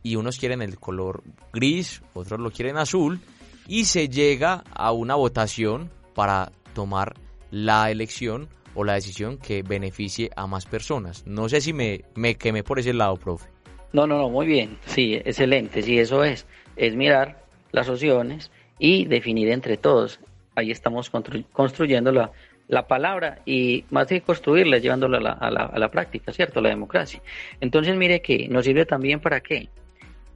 y 0.03 0.17
unos 0.17 0.39
quieren 0.39 0.63
el 0.63 0.79
color 0.79 1.23
gris, 1.53 2.03
otros 2.15 2.41
lo 2.41 2.51
quieren 2.51 2.79
azul 2.79 3.21
y 3.67 3.85
se 3.85 4.09
llega 4.09 4.65
a 4.73 4.93
una 4.93 5.15
votación 5.15 5.91
para 6.15 6.53
tomar 6.73 7.17
la 7.51 7.91
elección 7.91 8.49
o 8.75 8.85
la 8.85 8.95
decisión 8.95 9.39
que 9.39 9.63
beneficie 9.63 10.31
a 10.37 10.47
más 10.47 10.67
personas. 10.67 11.27
No 11.27 11.49
sé 11.49 11.61
si 11.61 11.73
me, 11.73 12.03
me 12.15 12.35
quemé 12.37 12.63
por 12.63 12.79
ese 12.79 12.93
lado, 12.93 13.17
profe. 13.17 13.49
No, 13.93 14.07
no, 14.07 14.19
no, 14.19 14.29
muy 14.29 14.47
bien, 14.47 14.79
sí, 14.87 15.15
excelente, 15.15 15.83
sí, 15.83 15.99
eso 15.99 16.25
es, 16.25 16.47
es 16.77 16.97
mirar 16.97 17.45
las 17.71 17.89
opciones 17.89 18.51
y 18.79 19.05
definir 19.05 19.51
entre 19.51 19.77
todos. 19.77 20.21
Ahí 20.57 20.71
estamos 20.71 21.11
constru 21.11 21.45
construyendo 21.53 22.11
la, 22.11 22.33
la 22.69 22.87
palabra 22.87 23.41
y 23.45 23.85
más 23.91 24.07
que 24.07 24.21
construirla, 24.21 24.79
llevándola 24.79 25.19
a 25.19 25.21
la, 25.21 25.33
a, 25.33 25.51
la, 25.51 25.61
a 25.67 25.79
la, 25.79 25.91
práctica, 25.91 26.33
¿cierto? 26.33 26.61
La 26.61 26.71
democracia. 26.71 27.21
Entonces, 27.61 27.97
mire 27.97 28.21
que 28.21 28.49
nos 28.49 28.65
sirve 28.65 28.87
también 28.87 29.21
para 29.21 29.41
qué? 29.41 29.69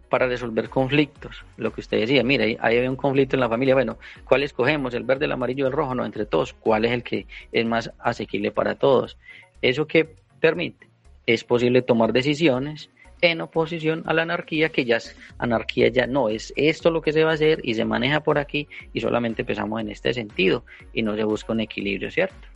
Para 0.09 0.27
resolver 0.27 0.69
conflictos. 0.69 1.45
Lo 1.57 1.73
que 1.73 1.81
usted 1.81 2.01
decía, 2.01 2.23
mire, 2.23 2.57
ahí 2.61 2.77
hay 2.77 2.89
un 2.89 2.97
conflicto 2.97 3.37
en 3.37 3.41
la 3.41 3.49
familia. 3.49 3.75
Bueno, 3.75 3.99
¿cuál 4.25 4.43
escogemos? 4.43 4.95
¿El 4.95 5.05
verde, 5.05 5.27
el 5.27 5.33
amarillo, 5.33 5.67
el 5.67 5.73
rojo? 5.73 5.95
No, 5.95 6.05
entre 6.05 6.25
todos. 6.25 6.55
¿Cuál 6.55 6.85
es 6.85 6.93
el 6.93 7.03
que 7.03 7.27
es 7.53 7.67
más 7.67 7.91
asequible 7.99 8.51
para 8.51 8.77
todos? 8.77 9.19
¿Eso 9.61 9.87
que 9.87 10.15
permite? 10.41 10.89
Es 11.27 11.45
posible 11.45 11.83
tomar 11.83 12.13
decisiones 12.13 12.91
en 13.21 13.41
oposición 13.41 14.03
a 14.07 14.15
la 14.15 14.23
anarquía, 14.23 14.71
que 14.71 14.85
ya 14.85 14.97
es 14.97 15.17
anarquía, 15.39 15.89
ya 15.89 16.07
no 16.07 16.29
es 16.29 16.53
esto 16.57 16.91
lo 16.91 17.03
que 17.03 17.13
se 17.13 17.25
va 17.25 17.33
a 17.33 17.35
hacer 17.35 17.61
y 17.65 17.75
se 17.75 17.85
maneja 17.85 18.21
por 18.21 18.39
aquí 18.39 18.69
y 18.93 19.01
solamente 19.01 19.43
empezamos 19.43 19.81
en 19.81 19.91
este 19.91 20.15
sentido 20.15 20.65
y 20.93 21.03
no 21.03 21.17
se 21.17 21.25
busca 21.25 21.53
un 21.53 21.61
equilibrio, 21.61 22.11
¿cierto? 22.11 22.49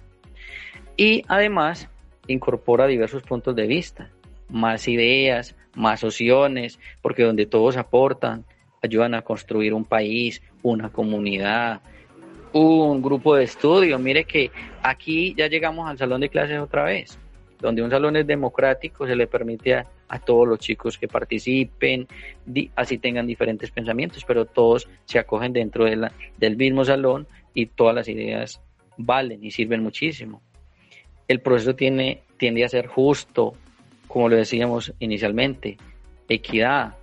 Y 0.97 1.25
además 1.29 1.89
incorpora 2.29 2.87
diversos 2.87 3.23
puntos 3.23 3.57
de 3.57 3.67
vista, 3.67 4.11
más 4.53 4.87
ideas, 4.87 5.57
más 5.75 6.05
opciones, 6.05 6.79
porque 7.01 7.25
donde 7.25 7.47
todos 7.47 7.77
aportan, 7.77 8.45
ayudan 8.83 9.15
a 9.15 9.23
construir 9.23 9.75
un 9.75 9.85
país, 9.85 10.41
una 10.63 10.91
comunidad, 10.91 11.81
un 12.53 13.03
grupo 13.03 13.35
de 13.35 13.45
estudio. 13.45 13.99
Mire 13.99 14.25
que 14.25 14.53
aquí 14.83 15.35
ya 15.37 15.49
llegamos 15.49 15.89
al 15.89 15.99
salón 15.99 16.21
de 16.21 16.29
clases 16.29 16.61
otra 16.61 16.85
vez 16.85 17.19
donde 17.63 17.81
un 17.81 17.91
salón 17.91 18.17
es 18.17 18.27
democrático, 18.27 19.07
se 19.07 19.15
le 19.15 19.29
permite 19.29 19.77
a, 19.77 19.87
a 20.09 20.19
todos 20.19 20.47
los 20.47 20.59
chicos 20.59 20.99
que 20.99 21.09
participen, 21.09 22.07
así 22.75 22.99
tengan 22.99 23.27
diferentes 23.27 23.71
pensamientos, 23.71 24.25
pero 24.27 24.45
todos 24.45 24.89
se 25.05 25.21
acogen 25.21 25.53
dentro 25.53 25.87
del 25.87 26.57
mismo 26.57 26.85
salón 26.85 27.27
y 27.55 27.67
todas 27.67 27.95
las 27.95 28.09
ideas 28.09 28.61
valen 28.99 29.43
y 29.45 29.53
sirven 29.53 29.83
muchísimo. 29.83 30.43
El 31.29 31.41
proceso 31.41 31.75
tiene, 31.77 32.23
tiende 32.37 32.65
a 32.65 32.69
ser 32.69 32.89
justo, 32.89 33.55
como 34.13 34.29
lo 34.29 34.37
decíamos 34.37 34.93
inicialmente, 34.99 35.79
equidad, 36.29 36.99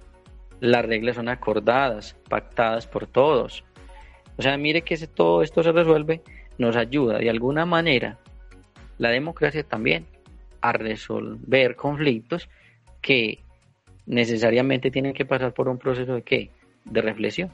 las 0.60 0.86
reglas 0.86 1.16
son 1.16 1.28
acordadas, 1.28 2.16
pactadas 2.30 2.86
por 2.86 3.08
todos. 3.08 3.64
O 4.38 4.44
sea, 4.44 4.56
mire 4.58 4.84
que 4.84 4.96
si 4.96 5.08
todo 5.08 5.42
esto 5.42 5.64
se 5.64 5.72
resuelve, 5.72 6.22
nos 6.60 6.76
ayuda 6.76 7.18
de 7.18 7.32
alguna 7.32 7.66
manera 7.66 8.20
la 9.00 9.10
democracia 9.10 9.64
también 9.64 10.06
a 10.62 10.72
resolver 10.72 11.76
conflictos 11.76 12.48
que 13.02 13.40
necesariamente 14.06 14.92
tienen 14.92 15.14
que 15.14 15.26
pasar 15.26 15.52
por 15.52 15.68
un 15.68 15.80
proceso 15.80 16.14
de 16.14 16.22
qué? 16.22 16.52
De 16.86 17.02
reflexión. 17.02 17.52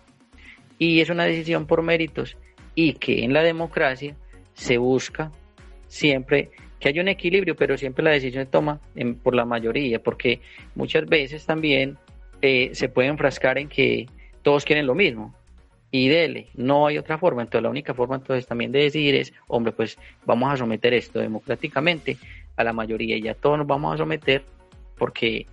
Y 0.77 0.99
es 0.99 1.09
una 1.09 1.23
decisión 1.23 1.65
por 1.65 1.81
méritos 1.81 2.35
y 2.73 2.95
que 2.95 3.23
en 3.23 3.31
la 3.31 3.41
democracia 3.41 4.17
se 4.53 4.77
busca 4.77 5.31
siempre 5.87 6.51
que 6.85 6.89
haya 6.89 7.01
un 7.01 7.07
equilibrio, 7.07 7.55
pero 7.55 7.79
siempre 7.79 8.03
la 8.03 8.11
decisión 8.11 8.45
se 8.45 8.51
toma 8.51 8.79
por 9.23 9.33
la 9.33 9.43
mayoría, 9.43 9.97
porque 10.03 10.39
muchas 10.75 11.07
veces 11.07 11.43
también 11.43 11.97
eh, 12.43 12.69
se 12.73 12.89
puede 12.89 13.07
enfrascar 13.07 13.57
en 13.57 13.67
que 13.67 14.05
todos 14.43 14.63
quieren 14.63 14.85
lo 14.85 14.93
mismo. 14.93 15.33
Y 15.89 16.09
dele, 16.09 16.49
no 16.53 16.85
hay 16.85 16.99
otra 16.99 17.17
forma. 17.17 17.41
Entonces 17.41 17.63
la 17.63 17.71
única 17.71 17.95
forma 17.95 18.17
entonces 18.17 18.45
también 18.45 18.71
de 18.71 18.83
decidir 18.83 19.15
es, 19.15 19.33
hombre, 19.47 19.73
pues 19.73 19.97
vamos 20.27 20.53
a 20.53 20.57
someter 20.57 20.93
esto 20.93 21.17
democráticamente 21.17 22.17
a 22.55 22.63
la 22.63 22.71
mayoría 22.71 23.17
y 23.17 23.23
ya 23.23 23.33
todos 23.33 23.57
nos 23.57 23.65
vamos 23.65 23.95
a 23.95 23.97
someter 23.97 24.43
porque 24.95 25.47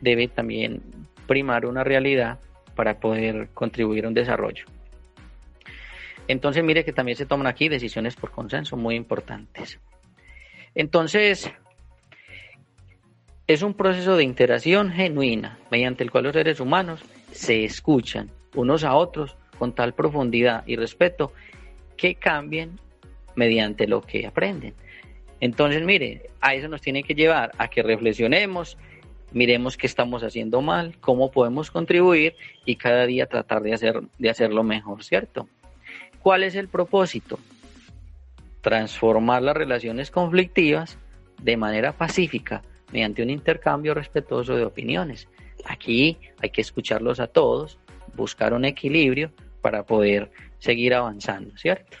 debe 0.00 0.28
también 0.28 0.80
primar 1.26 1.66
una 1.66 1.84
realidad 1.84 2.38
para 2.74 3.00
poder 3.00 3.50
contribuir 3.52 4.06
a 4.06 4.08
un 4.08 4.14
desarrollo. 4.14 4.64
Entonces 6.26 6.64
mire 6.64 6.86
que 6.86 6.94
también 6.94 7.18
se 7.18 7.26
toman 7.26 7.48
aquí 7.48 7.68
decisiones 7.68 8.16
por 8.16 8.30
consenso 8.30 8.78
muy 8.78 8.94
importantes. 8.94 9.78
Entonces, 10.74 11.50
es 13.46 13.62
un 13.62 13.74
proceso 13.74 14.16
de 14.16 14.24
interacción 14.24 14.90
genuina 14.90 15.58
mediante 15.70 16.04
el 16.04 16.10
cual 16.10 16.24
los 16.24 16.34
seres 16.34 16.60
humanos 16.60 17.00
se 17.32 17.64
escuchan 17.64 18.30
unos 18.54 18.84
a 18.84 18.94
otros 18.94 19.36
con 19.58 19.74
tal 19.74 19.94
profundidad 19.94 20.64
y 20.66 20.76
respeto 20.76 21.32
que 21.96 22.14
cambien 22.14 22.78
mediante 23.34 23.86
lo 23.86 24.02
que 24.02 24.26
aprenden. 24.26 24.74
Entonces, 25.40 25.82
mire, 25.82 26.30
a 26.40 26.54
eso 26.54 26.68
nos 26.68 26.80
tiene 26.80 27.02
que 27.02 27.14
llevar 27.14 27.52
a 27.58 27.68
que 27.68 27.82
reflexionemos, 27.82 28.76
miremos 29.32 29.76
qué 29.76 29.86
estamos 29.86 30.22
haciendo 30.22 30.60
mal, 30.60 30.96
cómo 31.00 31.30
podemos 31.30 31.70
contribuir 31.70 32.36
y 32.64 32.76
cada 32.76 33.06
día 33.06 33.26
tratar 33.26 33.62
de, 33.62 33.74
hacer, 33.74 34.00
de 34.18 34.30
hacerlo 34.30 34.62
mejor, 34.62 35.02
¿cierto? 35.02 35.48
¿Cuál 36.22 36.42
es 36.42 36.54
el 36.54 36.68
propósito? 36.68 37.38
Transformar 38.60 39.42
las 39.42 39.56
relaciones 39.56 40.10
conflictivas 40.10 40.98
de 41.42 41.56
manera 41.56 41.92
pacífica 41.92 42.62
mediante 42.92 43.22
un 43.22 43.30
intercambio 43.30 43.94
respetuoso 43.94 44.56
de 44.56 44.64
opiniones. 44.64 45.28
Aquí 45.64 46.18
hay 46.42 46.50
que 46.50 46.60
escucharlos 46.60 47.20
a 47.20 47.26
todos, 47.26 47.78
buscar 48.14 48.52
un 48.52 48.64
equilibrio 48.64 49.32
para 49.60 49.84
poder 49.84 50.30
seguir 50.58 50.94
avanzando, 50.94 51.56
¿cierto? 51.56 51.98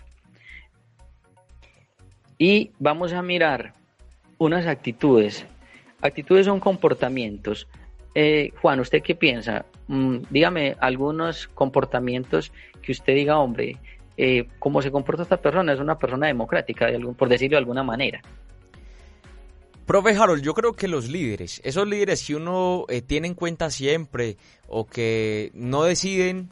Y 2.38 2.72
vamos 2.78 3.12
a 3.12 3.22
mirar 3.22 3.74
unas 4.38 4.66
actitudes. 4.66 5.46
Actitudes 6.00 6.46
son 6.46 6.60
comportamientos. 6.60 7.68
Eh, 8.14 8.52
Juan, 8.62 8.80
¿usted 8.80 9.02
qué 9.02 9.14
piensa? 9.14 9.66
Mm, 9.88 10.18
dígame 10.30 10.76
algunos 10.80 11.48
comportamientos 11.48 12.52
que 12.80 12.92
usted 12.92 13.14
diga, 13.14 13.38
hombre, 13.38 13.76
eh, 14.16 14.48
cómo 14.58 14.82
se 14.82 14.90
comporta 14.90 15.22
esta 15.22 15.36
persona, 15.38 15.72
es 15.72 15.80
una 15.80 15.98
persona 15.98 16.26
democrática, 16.26 16.88
por 17.16 17.28
decirlo 17.28 17.56
de 17.56 17.58
alguna 17.58 17.82
manera. 17.82 18.20
Profe 19.86 20.16
Harold, 20.16 20.42
yo 20.42 20.54
creo 20.54 20.74
que 20.74 20.86
los 20.86 21.08
líderes, 21.08 21.60
esos 21.64 21.88
líderes 21.88 22.24
que 22.24 22.36
uno 22.36 22.84
eh, 22.88 23.02
tiene 23.02 23.26
en 23.26 23.34
cuenta 23.34 23.70
siempre 23.70 24.36
o 24.68 24.86
que 24.86 25.50
no 25.54 25.82
deciden, 25.82 26.48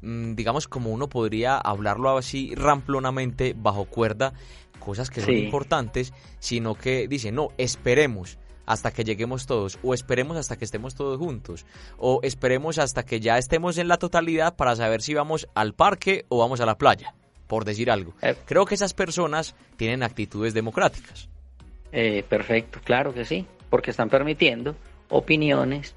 mm, 0.00 0.34
digamos 0.36 0.68
como 0.68 0.90
uno 0.90 1.08
podría 1.08 1.58
hablarlo 1.58 2.16
así 2.16 2.54
ramplonamente 2.54 3.54
bajo 3.54 3.84
cuerda, 3.84 4.32
cosas 4.78 5.10
que 5.10 5.20
son 5.20 5.34
importantes, 5.34 6.14
sino 6.38 6.76
que 6.76 7.08
dicen, 7.08 7.34
no, 7.34 7.48
esperemos 7.58 8.38
hasta 8.66 8.90
que 8.90 9.04
lleguemos 9.04 9.46
todos, 9.46 9.78
o 9.82 9.94
esperemos 9.94 10.36
hasta 10.36 10.56
que 10.56 10.64
estemos 10.64 10.94
todos 10.94 11.18
juntos, 11.18 11.64
o 11.98 12.20
esperemos 12.22 12.78
hasta 12.78 13.04
que 13.04 13.20
ya 13.20 13.38
estemos 13.38 13.78
en 13.78 13.88
la 13.88 13.96
totalidad 13.96 14.56
para 14.56 14.76
saber 14.76 15.02
si 15.02 15.14
vamos 15.14 15.48
al 15.54 15.74
parque 15.74 16.26
o 16.28 16.38
vamos 16.38 16.60
a 16.60 16.66
la 16.66 16.76
playa, 16.76 17.14
por 17.46 17.64
decir 17.64 17.90
algo. 17.90 18.14
Eh. 18.22 18.34
Creo 18.44 18.66
que 18.66 18.74
esas 18.74 18.92
personas 18.92 19.54
tienen 19.76 20.02
actitudes 20.02 20.52
democráticas. 20.52 21.28
Eh, 21.92 22.24
perfecto, 22.28 22.80
claro 22.84 23.14
que 23.14 23.24
sí, 23.24 23.46
porque 23.70 23.90
están 23.90 24.10
permitiendo 24.10 24.76
opiniones, 25.08 25.94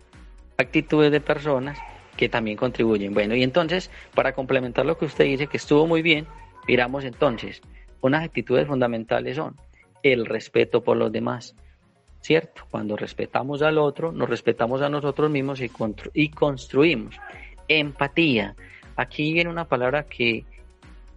actitudes 0.57 1.11
de 1.11 1.19
personas 1.19 1.77
que 2.15 2.29
también 2.29 2.57
contribuyen. 2.57 3.13
Bueno, 3.13 3.35
y 3.35 3.43
entonces, 3.43 3.89
para 4.13 4.33
complementar 4.33 4.85
lo 4.85 4.97
que 4.97 5.05
usted 5.05 5.25
dice, 5.25 5.47
que 5.47 5.57
estuvo 5.57 5.87
muy 5.87 6.01
bien, 6.01 6.27
miramos 6.67 7.05
entonces, 7.05 7.61
unas 8.01 8.23
actitudes 8.23 8.67
fundamentales 8.67 9.37
son 9.37 9.55
el 10.03 10.25
respeto 10.25 10.83
por 10.83 10.97
los 10.97 11.11
demás, 11.11 11.55
¿cierto? 12.21 12.63
Cuando 12.69 12.95
respetamos 12.95 13.61
al 13.61 13.77
otro, 13.77 14.11
nos 14.11 14.29
respetamos 14.29 14.81
a 14.81 14.89
nosotros 14.89 15.29
mismos 15.29 15.61
y, 15.61 16.29
construimos. 16.29 17.15
Empatía. 17.67 18.55
Aquí 18.95 19.33
viene 19.33 19.49
una 19.49 19.65
palabra 19.65 20.03
que 20.03 20.43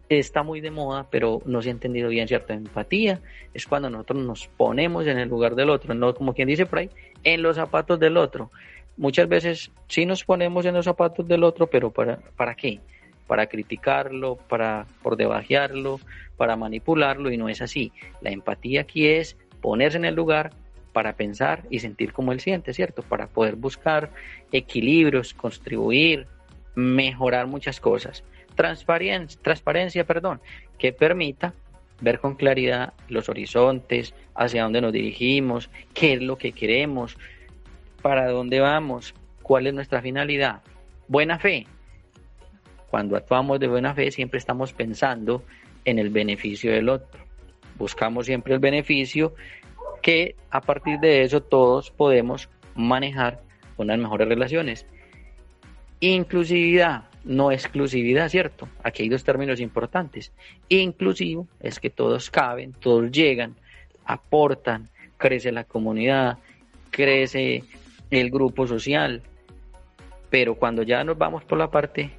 está 0.08 0.42
muy 0.42 0.60
de 0.60 0.70
moda, 0.70 1.06
pero 1.10 1.42
no 1.46 1.62
se 1.62 1.68
ha 1.68 1.72
entendido 1.72 2.08
bien, 2.08 2.28
¿cierto? 2.28 2.52
Empatía 2.52 3.20
es 3.54 3.66
cuando 3.66 3.90
nosotros 3.90 4.22
nos 4.22 4.46
ponemos 4.46 5.06
en 5.06 5.18
el 5.18 5.28
lugar 5.28 5.54
del 5.54 5.70
otro, 5.70 5.94
no 5.94 6.14
como 6.14 6.34
quien 6.34 6.48
dice 6.48 6.66
por 6.66 6.80
ahí, 6.80 6.90
en 7.24 7.42
los 7.42 7.56
zapatos 7.56 7.98
del 7.98 8.16
otro. 8.16 8.50
Muchas 8.96 9.28
veces 9.28 9.70
sí 9.88 10.04
nos 10.04 10.24
ponemos 10.24 10.66
en 10.66 10.74
los 10.74 10.84
zapatos 10.84 11.26
del 11.26 11.44
otro, 11.44 11.66
pero 11.66 11.90
¿para, 11.90 12.18
para 12.36 12.54
qué? 12.54 12.80
Para 13.26 13.46
criticarlo, 13.46 14.36
para 14.36 14.86
por 15.02 15.16
debajearlo, 15.16 15.98
para 16.36 16.56
manipularlo, 16.56 17.30
y 17.30 17.38
no 17.38 17.48
es 17.48 17.62
así. 17.62 17.90
La 18.20 18.30
empatía 18.30 18.82
aquí 18.82 19.06
es 19.06 19.36
ponerse 19.62 19.96
en 19.96 20.04
el 20.04 20.14
lugar 20.14 20.50
para 20.92 21.14
pensar 21.14 21.64
y 21.70 21.80
sentir 21.80 22.12
como 22.12 22.32
él 22.32 22.40
siente, 22.40 22.74
¿cierto? 22.74 23.02
Para 23.02 23.28
poder 23.28 23.56
buscar 23.56 24.10
equilibrios, 24.52 25.34
contribuir, 25.34 26.26
mejorar 26.74 27.46
muchas 27.46 27.80
cosas. 27.80 28.24
Transparencia, 28.54 29.40
transparencia, 29.42 30.04
perdón, 30.04 30.40
que 30.78 30.92
permita 30.92 31.54
ver 32.00 32.18
con 32.18 32.34
claridad 32.34 32.92
los 33.08 33.28
horizontes, 33.28 34.14
hacia 34.34 34.64
dónde 34.64 34.80
nos 34.80 34.92
dirigimos, 34.92 35.70
qué 35.94 36.14
es 36.14 36.22
lo 36.22 36.36
que 36.36 36.52
queremos, 36.52 37.16
para 38.02 38.28
dónde 38.28 38.60
vamos, 38.60 39.14
cuál 39.42 39.68
es 39.68 39.74
nuestra 39.74 40.02
finalidad. 40.02 40.62
Buena 41.08 41.38
fe. 41.38 41.66
Cuando 42.90 43.16
actuamos 43.16 43.60
de 43.60 43.68
buena 43.68 43.94
fe 43.94 44.10
siempre 44.10 44.38
estamos 44.38 44.72
pensando 44.72 45.44
en 45.84 45.98
el 45.98 46.10
beneficio 46.10 46.72
del 46.72 46.88
otro. 46.88 47.22
Buscamos 47.78 48.26
siempre 48.26 48.52
el 48.54 48.60
beneficio 48.60 49.34
que 50.02 50.36
a 50.50 50.60
partir 50.60 50.98
de 50.98 51.22
eso 51.22 51.40
todos 51.40 51.90
podemos 51.90 52.50
manejar 52.74 53.40
unas 53.76 53.98
mejores 53.98 54.28
relaciones. 54.28 54.86
Inclusividad, 56.00 57.04
no 57.24 57.52
exclusividad, 57.52 58.28
¿cierto? 58.28 58.68
Aquí 58.82 59.04
hay 59.04 59.08
dos 59.08 59.24
términos 59.24 59.60
importantes. 59.60 60.32
Inclusivo 60.68 61.46
es 61.60 61.78
que 61.78 61.90
todos 61.90 62.30
caben, 62.30 62.72
todos 62.72 63.10
llegan, 63.12 63.54
aportan, 64.04 64.90
crece 65.16 65.52
la 65.52 65.64
comunidad, 65.64 66.38
crece 66.90 67.62
el 68.10 68.30
grupo 68.30 68.66
social. 68.66 69.22
Pero 70.28 70.56
cuando 70.56 70.82
ya 70.82 71.04
nos 71.04 71.16
vamos 71.16 71.44
por 71.44 71.58
la 71.58 71.70
parte 71.70 72.10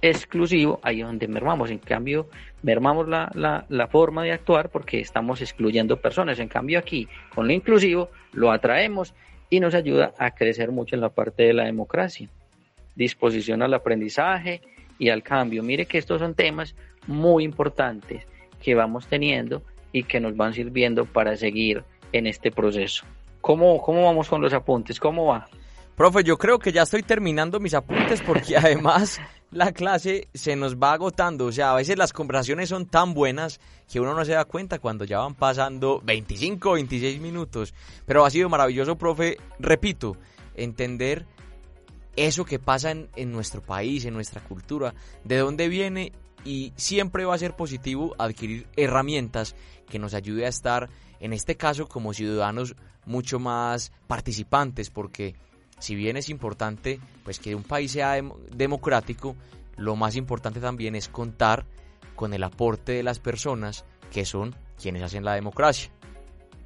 exclusivo, 0.00 0.80
ahí 0.82 1.00
es 1.00 1.06
donde 1.06 1.28
mermamos. 1.28 1.70
En 1.70 1.78
cambio, 1.78 2.28
mermamos 2.66 3.06
la, 3.06 3.30
la, 3.68 3.86
forma 3.86 4.24
de 4.24 4.32
actuar 4.32 4.70
porque 4.70 4.98
estamos 4.98 5.40
excluyendo 5.40 6.00
personas. 6.00 6.40
En 6.40 6.48
cambio, 6.48 6.80
aquí, 6.80 7.06
con 7.32 7.46
lo 7.46 7.52
inclusivo, 7.52 8.10
lo 8.32 8.50
atraemos 8.50 9.14
y 9.48 9.60
nos 9.60 9.72
ayuda 9.76 10.14
a 10.18 10.32
crecer 10.32 10.72
mucho 10.72 10.96
en 10.96 11.00
la 11.00 11.10
parte 11.10 11.44
de 11.44 11.52
la 11.52 11.66
democracia. 11.66 12.28
Disposición 12.96 13.62
al 13.62 13.72
aprendizaje 13.72 14.62
y 14.98 15.10
al 15.10 15.22
cambio. 15.22 15.62
Mire 15.62 15.86
que 15.86 15.98
estos 15.98 16.18
son 16.18 16.34
temas 16.34 16.74
muy 17.06 17.44
importantes 17.44 18.26
que 18.60 18.74
vamos 18.74 19.06
teniendo 19.06 19.62
y 19.92 20.02
que 20.02 20.18
nos 20.18 20.36
van 20.36 20.52
sirviendo 20.52 21.04
para 21.04 21.36
seguir 21.36 21.84
en 22.10 22.26
este 22.26 22.50
proceso. 22.50 23.04
¿Cómo, 23.40 23.80
cómo 23.80 24.02
vamos 24.02 24.28
con 24.28 24.42
los 24.42 24.52
apuntes? 24.52 24.98
¿Cómo 24.98 25.26
va? 25.26 25.46
Profe, 25.94 26.24
yo 26.24 26.36
creo 26.36 26.58
que 26.58 26.72
ya 26.72 26.82
estoy 26.82 27.04
terminando 27.04 27.60
mis 27.60 27.74
apuntes 27.74 28.20
porque 28.22 28.56
además 28.56 29.20
la 29.50 29.72
clase 29.72 30.28
se 30.34 30.56
nos 30.56 30.76
va 30.76 30.92
agotando. 30.92 31.46
O 31.46 31.52
sea, 31.52 31.72
a 31.72 31.76
veces 31.76 31.96
las 31.98 32.12
conversaciones 32.12 32.68
son 32.68 32.86
tan 32.86 33.14
buenas 33.14 33.60
que 33.90 34.00
uno 34.00 34.14
no 34.14 34.24
se 34.24 34.32
da 34.32 34.44
cuenta 34.44 34.78
cuando 34.78 35.04
ya 35.04 35.18
van 35.18 35.34
pasando 35.34 36.00
25, 36.04 36.72
26 36.72 37.20
minutos. 37.20 37.74
Pero 38.04 38.24
ha 38.24 38.30
sido 38.30 38.48
maravilloso, 38.48 38.96
profe. 38.96 39.38
Repito, 39.58 40.16
entender 40.54 41.26
eso 42.16 42.44
que 42.44 42.58
pasa 42.58 42.90
en, 42.90 43.08
en 43.16 43.32
nuestro 43.32 43.62
país, 43.62 44.04
en 44.04 44.14
nuestra 44.14 44.42
cultura, 44.42 44.94
de 45.24 45.38
dónde 45.38 45.68
viene 45.68 46.12
y 46.44 46.72
siempre 46.76 47.24
va 47.24 47.34
a 47.34 47.38
ser 47.38 47.54
positivo 47.54 48.14
adquirir 48.18 48.66
herramientas 48.76 49.54
que 49.88 49.98
nos 49.98 50.14
ayude 50.14 50.46
a 50.46 50.48
estar, 50.48 50.88
en 51.20 51.32
este 51.32 51.56
caso, 51.56 51.88
como 51.88 52.14
ciudadanos 52.14 52.76
mucho 53.04 53.38
más 53.38 53.92
participantes, 54.06 54.90
porque 54.90 55.34
si 55.78 55.94
bien 55.94 56.16
es 56.16 56.28
importante 56.28 57.00
pues 57.24 57.38
que 57.38 57.54
un 57.54 57.62
país 57.62 57.92
sea 57.92 58.20
democrático, 58.54 59.36
lo 59.76 59.96
más 59.96 60.16
importante 60.16 60.60
también 60.60 60.94
es 60.94 61.08
contar 61.08 61.64
con 62.14 62.32
el 62.32 62.42
aporte 62.42 62.92
de 62.92 63.02
las 63.02 63.18
personas 63.18 63.84
que 64.12 64.24
son 64.24 64.54
quienes 64.80 65.02
hacen 65.02 65.24
la 65.24 65.34
democracia. 65.34 65.90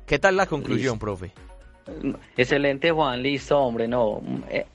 ¿Qué 0.06 0.18
tal 0.18 0.36
la 0.36 0.46
conclusión, 0.46 0.98
profe? 0.98 1.32
Excelente, 2.36 2.90
Juan, 2.90 3.22
listo, 3.22 3.58
hombre, 3.58 3.88
no, 3.88 4.20
eh, 4.48 4.66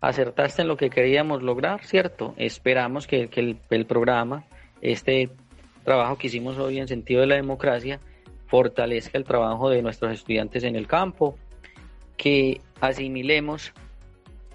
acertaste 0.00 0.62
en 0.62 0.68
lo 0.68 0.76
que 0.76 0.90
queríamos 0.90 1.42
lograr, 1.42 1.84
¿cierto? 1.84 2.34
Esperamos 2.36 3.06
que, 3.06 3.28
el, 3.32 3.58
el 3.70 3.86
programa, 3.86 4.44
este 4.80 5.30
trabajo 5.84 6.16
que 6.16 6.28
hicimos 6.28 6.58
hoy 6.58 6.78
en 6.78 6.88
sentido 6.88 7.20
de 7.20 7.26
la 7.26 7.36
democracia, 7.36 8.00
fortalezca 8.46 9.18
el 9.18 9.24
trabajo 9.24 9.70
de 9.70 9.82
nuestros 9.82 10.12
estudiantes 10.12 10.64
en 10.64 10.76
el 10.76 10.86
campo, 10.86 11.38
que 12.16 12.60
asimilemos 12.80 13.72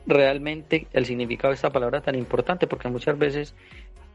realmente 0.05 0.87
el 0.93 1.05
significado 1.05 1.51
de 1.51 1.55
esta 1.55 1.71
palabra 1.71 2.01
tan 2.01 2.15
importante, 2.15 2.67
porque 2.67 2.89
muchas 2.89 3.17
veces 3.17 3.55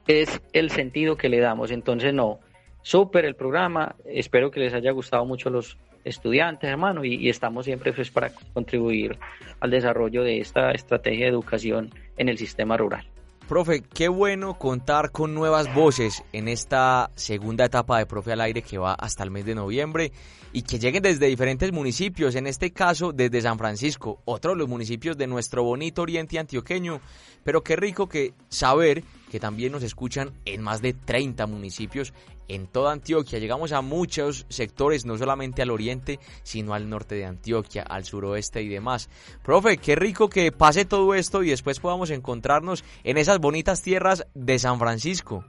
es 0.07 0.41
el 0.53 0.71
sentido 0.71 1.17
que 1.17 1.29
le 1.29 1.41
damos. 1.41 1.71
Entonces, 1.71 2.13
no, 2.13 2.41
súper 2.83 3.25
el 3.25 3.35
programa, 3.35 3.95
espero 4.05 4.51
que 4.51 4.61
les 4.61 4.75
haya 4.75 4.91
gustado 4.91 5.25
mucho 5.25 5.51
los 5.51 5.79
estudiantes, 6.05 6.69
hermano, 6.69 7.05
y, 7.05 7.29
estamos 7.29 7.65
siempre 7.65 7.93
pues, 7.93 8.11
para 8.11 8.31
contribuir 8.53 9.19
al 9.61 9.71
desarrollo 9.71 10.23
de 10.23 10.41
esta 10.41 10.73
estrategia 10.73 11.27
de 11.27 11.31
educación 11.33 11.91
en 12.17 12.29
el 12.29 12.39
sistema 12.39 12.77
rural. 12.77 13.07
Profe, 13.49 13.83
qué 13.83 14.09
bueno 14.09 14.59
contar 14.59 15.11
con 15.11 15.35
nuevas 15.35 15.73
voces 15.75 16.25
en 16.33 16.49
esta 16.49 17.11
segunda 17.15 17.67
etapa 17.67 17.99
de 17.99 18.07
Profe 18.07 18.33
al 18.33 18.41
Aire 18.41 18.63
que 18.63 18.79
va 18.79 18.95
hasta 18.95 19.23
el 19.23 19.31
mes 19.31 19.45
de 19.45 19.55
noviembre 19.55 20.13
y 20.55 20.63
que 20.63 20.79
lleguen 20.79 21.03
desde 21.03 21.27
diferentes 21.27 21.71
municipios, 21.71 22.37
en 22.37 22.47
este 22.47 22.73
caso 22.73 23.13
desde 23.13 23.43
San 23.43 23.59
Francisco, 23.59 24.23
otro 24.25 24.53
de 24.53 24.57
los 24.57 24.69
municipios 24.69 25.19
de 25.19 25.27
nuestro 25.27 25.63
bonito 25.63 26.01
oriente 26.01 26.39
antioqueño, 26.39 27.03
pero 27.43 27.63
qué 27.63 27.77
rico 27.77 28.09
que 28.09 28.33
saber 28.49 29.05
que 29.35 29.41
también 29.41 29.73
nos 29.73 29.83
escuchan 29.83 30.31
en 30.45 30.63
más 30.63 30.81
de 30.81 30.93
30 30.93 31.49
municipios 31.49 32.15
en 32.47 32.69
toda 32.69 32.93
Antioquia. 32.93 33.41
Llegamos 33.41 33.73
a 33.73 33.81
muchos 33.81 34.47
sectores, 34.49 35.07
no 35.07 35.19
solamente 35.19 35.61
al 35.61 35.73
oriente, 35.73 36.21
sino 36.45 36.73
al 36.73 36.89
norte 36.89 37.17
de 37.17 37.25
Antioquia, 37.25 37.83
al 37.83 38.05
suroeste 38.05 38.63
y 38.63 38.69
demás. 38.69 39.11
Profe, 39.43 39.79
qué 39.79 39.97
rico 39.97 40.29
que 40.29 40.53
pase 40.53 40.85
todo 40.85 41.15
esto 41.15 41.43
y 41.43 41.51
después 41.51 41.81
podamos 41.81 42.11
encontrarnos 42.11 42.85
en 43.03 43.17
esas 43.17 43.41
bonitas 43.41 43.83
tierras 43.83 44.25
de 44.35 44.57
San 44.61 44.79
Francisco. 44.79 45.45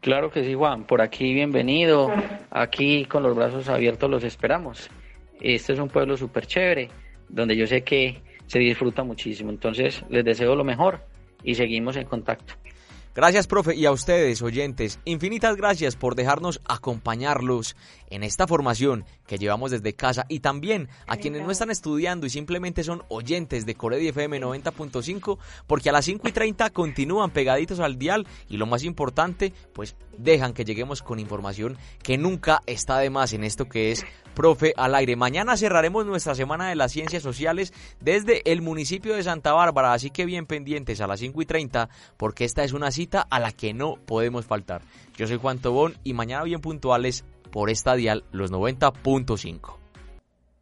Claro 0.00 0.32
que 0.32 0.42
sí, 0.42 0.54
Juan. 0.54 0.84
Por 0.84 1.02
aquí 1.02 1.32
bienvenido. 1.34 2.10
Aquí 2.50 3.04
con 3.04 3.22
los 3.22 3.36
brazos 3.36 3.68
abiertos 3.68 4.10
los 4.10 4.24
esperamos. 4.24 4.90
Este 5.40 5.74
es 5.74 5.78
un 5.78 5.88
pueblo 5.88 6.16
súper 6.16 6.48
chévere 6.48 6.88
donde 7.28 7.56
yo 7.56 7.64
sé 7.64 7.84
que 7.84 8.20
se 8.48 8.58
disfruta 8.58 9.04
muchísimo. 9.04 9.50
Entonces, 9.50 10.04
les 10.08 10.24
deseo 10.24 10.56
lo 10.56 10.64
mejor 10.64 11.11
y 11.44 11.54
seguimos 11.54 11.96
en 11.96 12.04
contacto. 12.04 12.54
Gracias, 13.14 13.46
profe, 13.46 13.74
y 13.74 13.84
a 13.84 13.92
ustedes, 13.92 14.40
oyentes, 14.40 14.98
infinitas 15.04 15.56
gracias 15.56 15.96
por 15.96 16.14
dejarnos 16.14 16.62
acompañarlos 16.64 17.76
en 18.12 18.22
esta 18.22 18.46
formación 18.46 19.04
que 19.26 19.38
llevamos 19.38 19.70
desde 19.70 19.94
casa 19.94 20.26
y 20.28 20.40
también 20.40 20.88
a 21.06 21.16
quienes 21.16 21.42
no 21.42 21.50
están 21.50 21.70
estudiando 21.70 22.26
y 22.26 22.30
simplemente 22.30 22.84
son 22.84 23.02
oyentes 23.08 23.64
de 23.64 23.74
Coredi 23.74 24.08
FM 24.08 24.40
90.5 24.40 25.38
porque 25.66 25.88
a 25.88 25.92
las 25.92 26.04
5 26.04 26.28
y 26.28 26.32
30 26.32 26.70
continúan 26.70 27.30
pegaditos 27.30 27.80
al 27.80 27.98
dial 27.98 28.26
y 28.48 28.58
lo 28.58 28.66
más 28.66 28.84
importante, 28.84 29.54
pues 29.72 29.96
dejan 30.18 30.52
que 30.52 30.64
lleguemos 30.66 31.02
con 31.02 31.18
información 31.18 31.78
que 32.02 32.18
nunca 32.18 32.60
está 32.66 32.98
de 32.98 33.08
más 33.08 33.32
en 33.32 33.44
esto 33.44 33.68
que 33.68 33.92
es 33.92 34.04
Profe 34.34 34.72
al 34.76 34.94
aire. 34.94 35.14
Mañana 35.14 35.56
cerraremos 35.56 36.06
nuestra 36.06 36.34
semana 36.34 36.68
de 36.68 36.74
las 36.74 36.92
ciencias 36.92 37.22
sociales 37.22 37.72
desde 38.00 38.50
el 38.50 38.62
municipio 38.62 39.14
de 39.14 39.22
Santa 39.22 39.52
Bárbara, 39.52 39.92
así 39.92 40.10
que 40.10 40.24
bien 40.24 40.46
pendientes 40.46 41.00
a 41.00 41.06
las 41.06 41.20
5 41.20 41.42
y 41.42 41.46
30 41.46 41.88
porque 42.16 42.44
esta 42.44 42.64
es 42.64 42.72
una 42.72 42.90
cita 42.90 43.26
a 43.28 43.40
la 43.40 43.52
que 43.52 43.74
no 43.74 43.96
podemos 44.06 44.46
faltar. 44.46 44.82
Yo 45.16 45.26
soy 45.26 45.36
Juan 45.36 45.58
Tobón 45.58 45.98
y 46.02 46.14
mañana 46.14 46.44
bien 46.44 46.60
puntuales 46.60 47.24
por 47.52 47.70
esta 47.70 47.94
dial 47.94 48.24
los 48.32 48.50
90.5. 48.50 49.76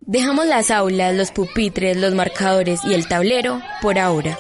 Dejamos 0.01 0.47
las 0.47 0.71
aulas, 0.71 1.15
los 1.15 1.31
pupitres, 1.31 1.97
los 1.97 2.15
marcadores 2.15 2.85
y 2.85 2.93
el 2.93 3.09
tablero 3.09 3.63
por 3.81 3.99
ahora 3.99 4.37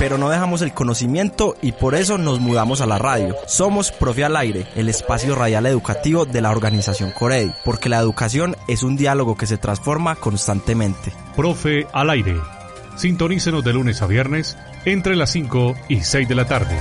pero 0.00 0.16
no 0.16 0.30
dejamos 0.30 0.62
el 0.62 0.72
conocimiento 0.72 1.56
y 1.60 1.72
por 1.72 1.94
eso 1.94 2.16
nos 2.16 2.40
mudamos 2.40 2.80
a 2.80 2.86
la 2.86 2.96
radio. 2.96 3.36
Somos 3.46 3.92
Profe 3.92 4.24
al 4.24 4.34
Aire, 4.34 4.66
el 4.74 4.88
espacio 4.88 5.34
radial 5.34 5.66
educativo 5.66 6.24
de 6.24 6.40
la 6.40 6.50
organización 6.50 7.10
Corey, 7.10 7.52
porque 7.66 7.90
la 7.90 7.98
educación 7.98 8.56
es 8.66 8.82
un 8.82 8.96
diálogo 8.96 9.36
que 9.36 9.46
se 9.46 9.58
transforma 9.58 10.16
constantemente. 10.16 11.12
Profe 11.36 11.86
al 11.92 12.08
Aire. 12.08 12.40
Sintonícenos 12.96 13.62
de 13.62 13.74
lunes 13.74 14.00
a 14.00 14.06
viernes 14.06 14.56
entre 14.86 15.16
las 15.16 15.32
5 15.32 15.74
y 15.90 16.00
6 16.00 16.26
de 16.26 16.34
la 16.34 16.46
tarde. 16.46 16.78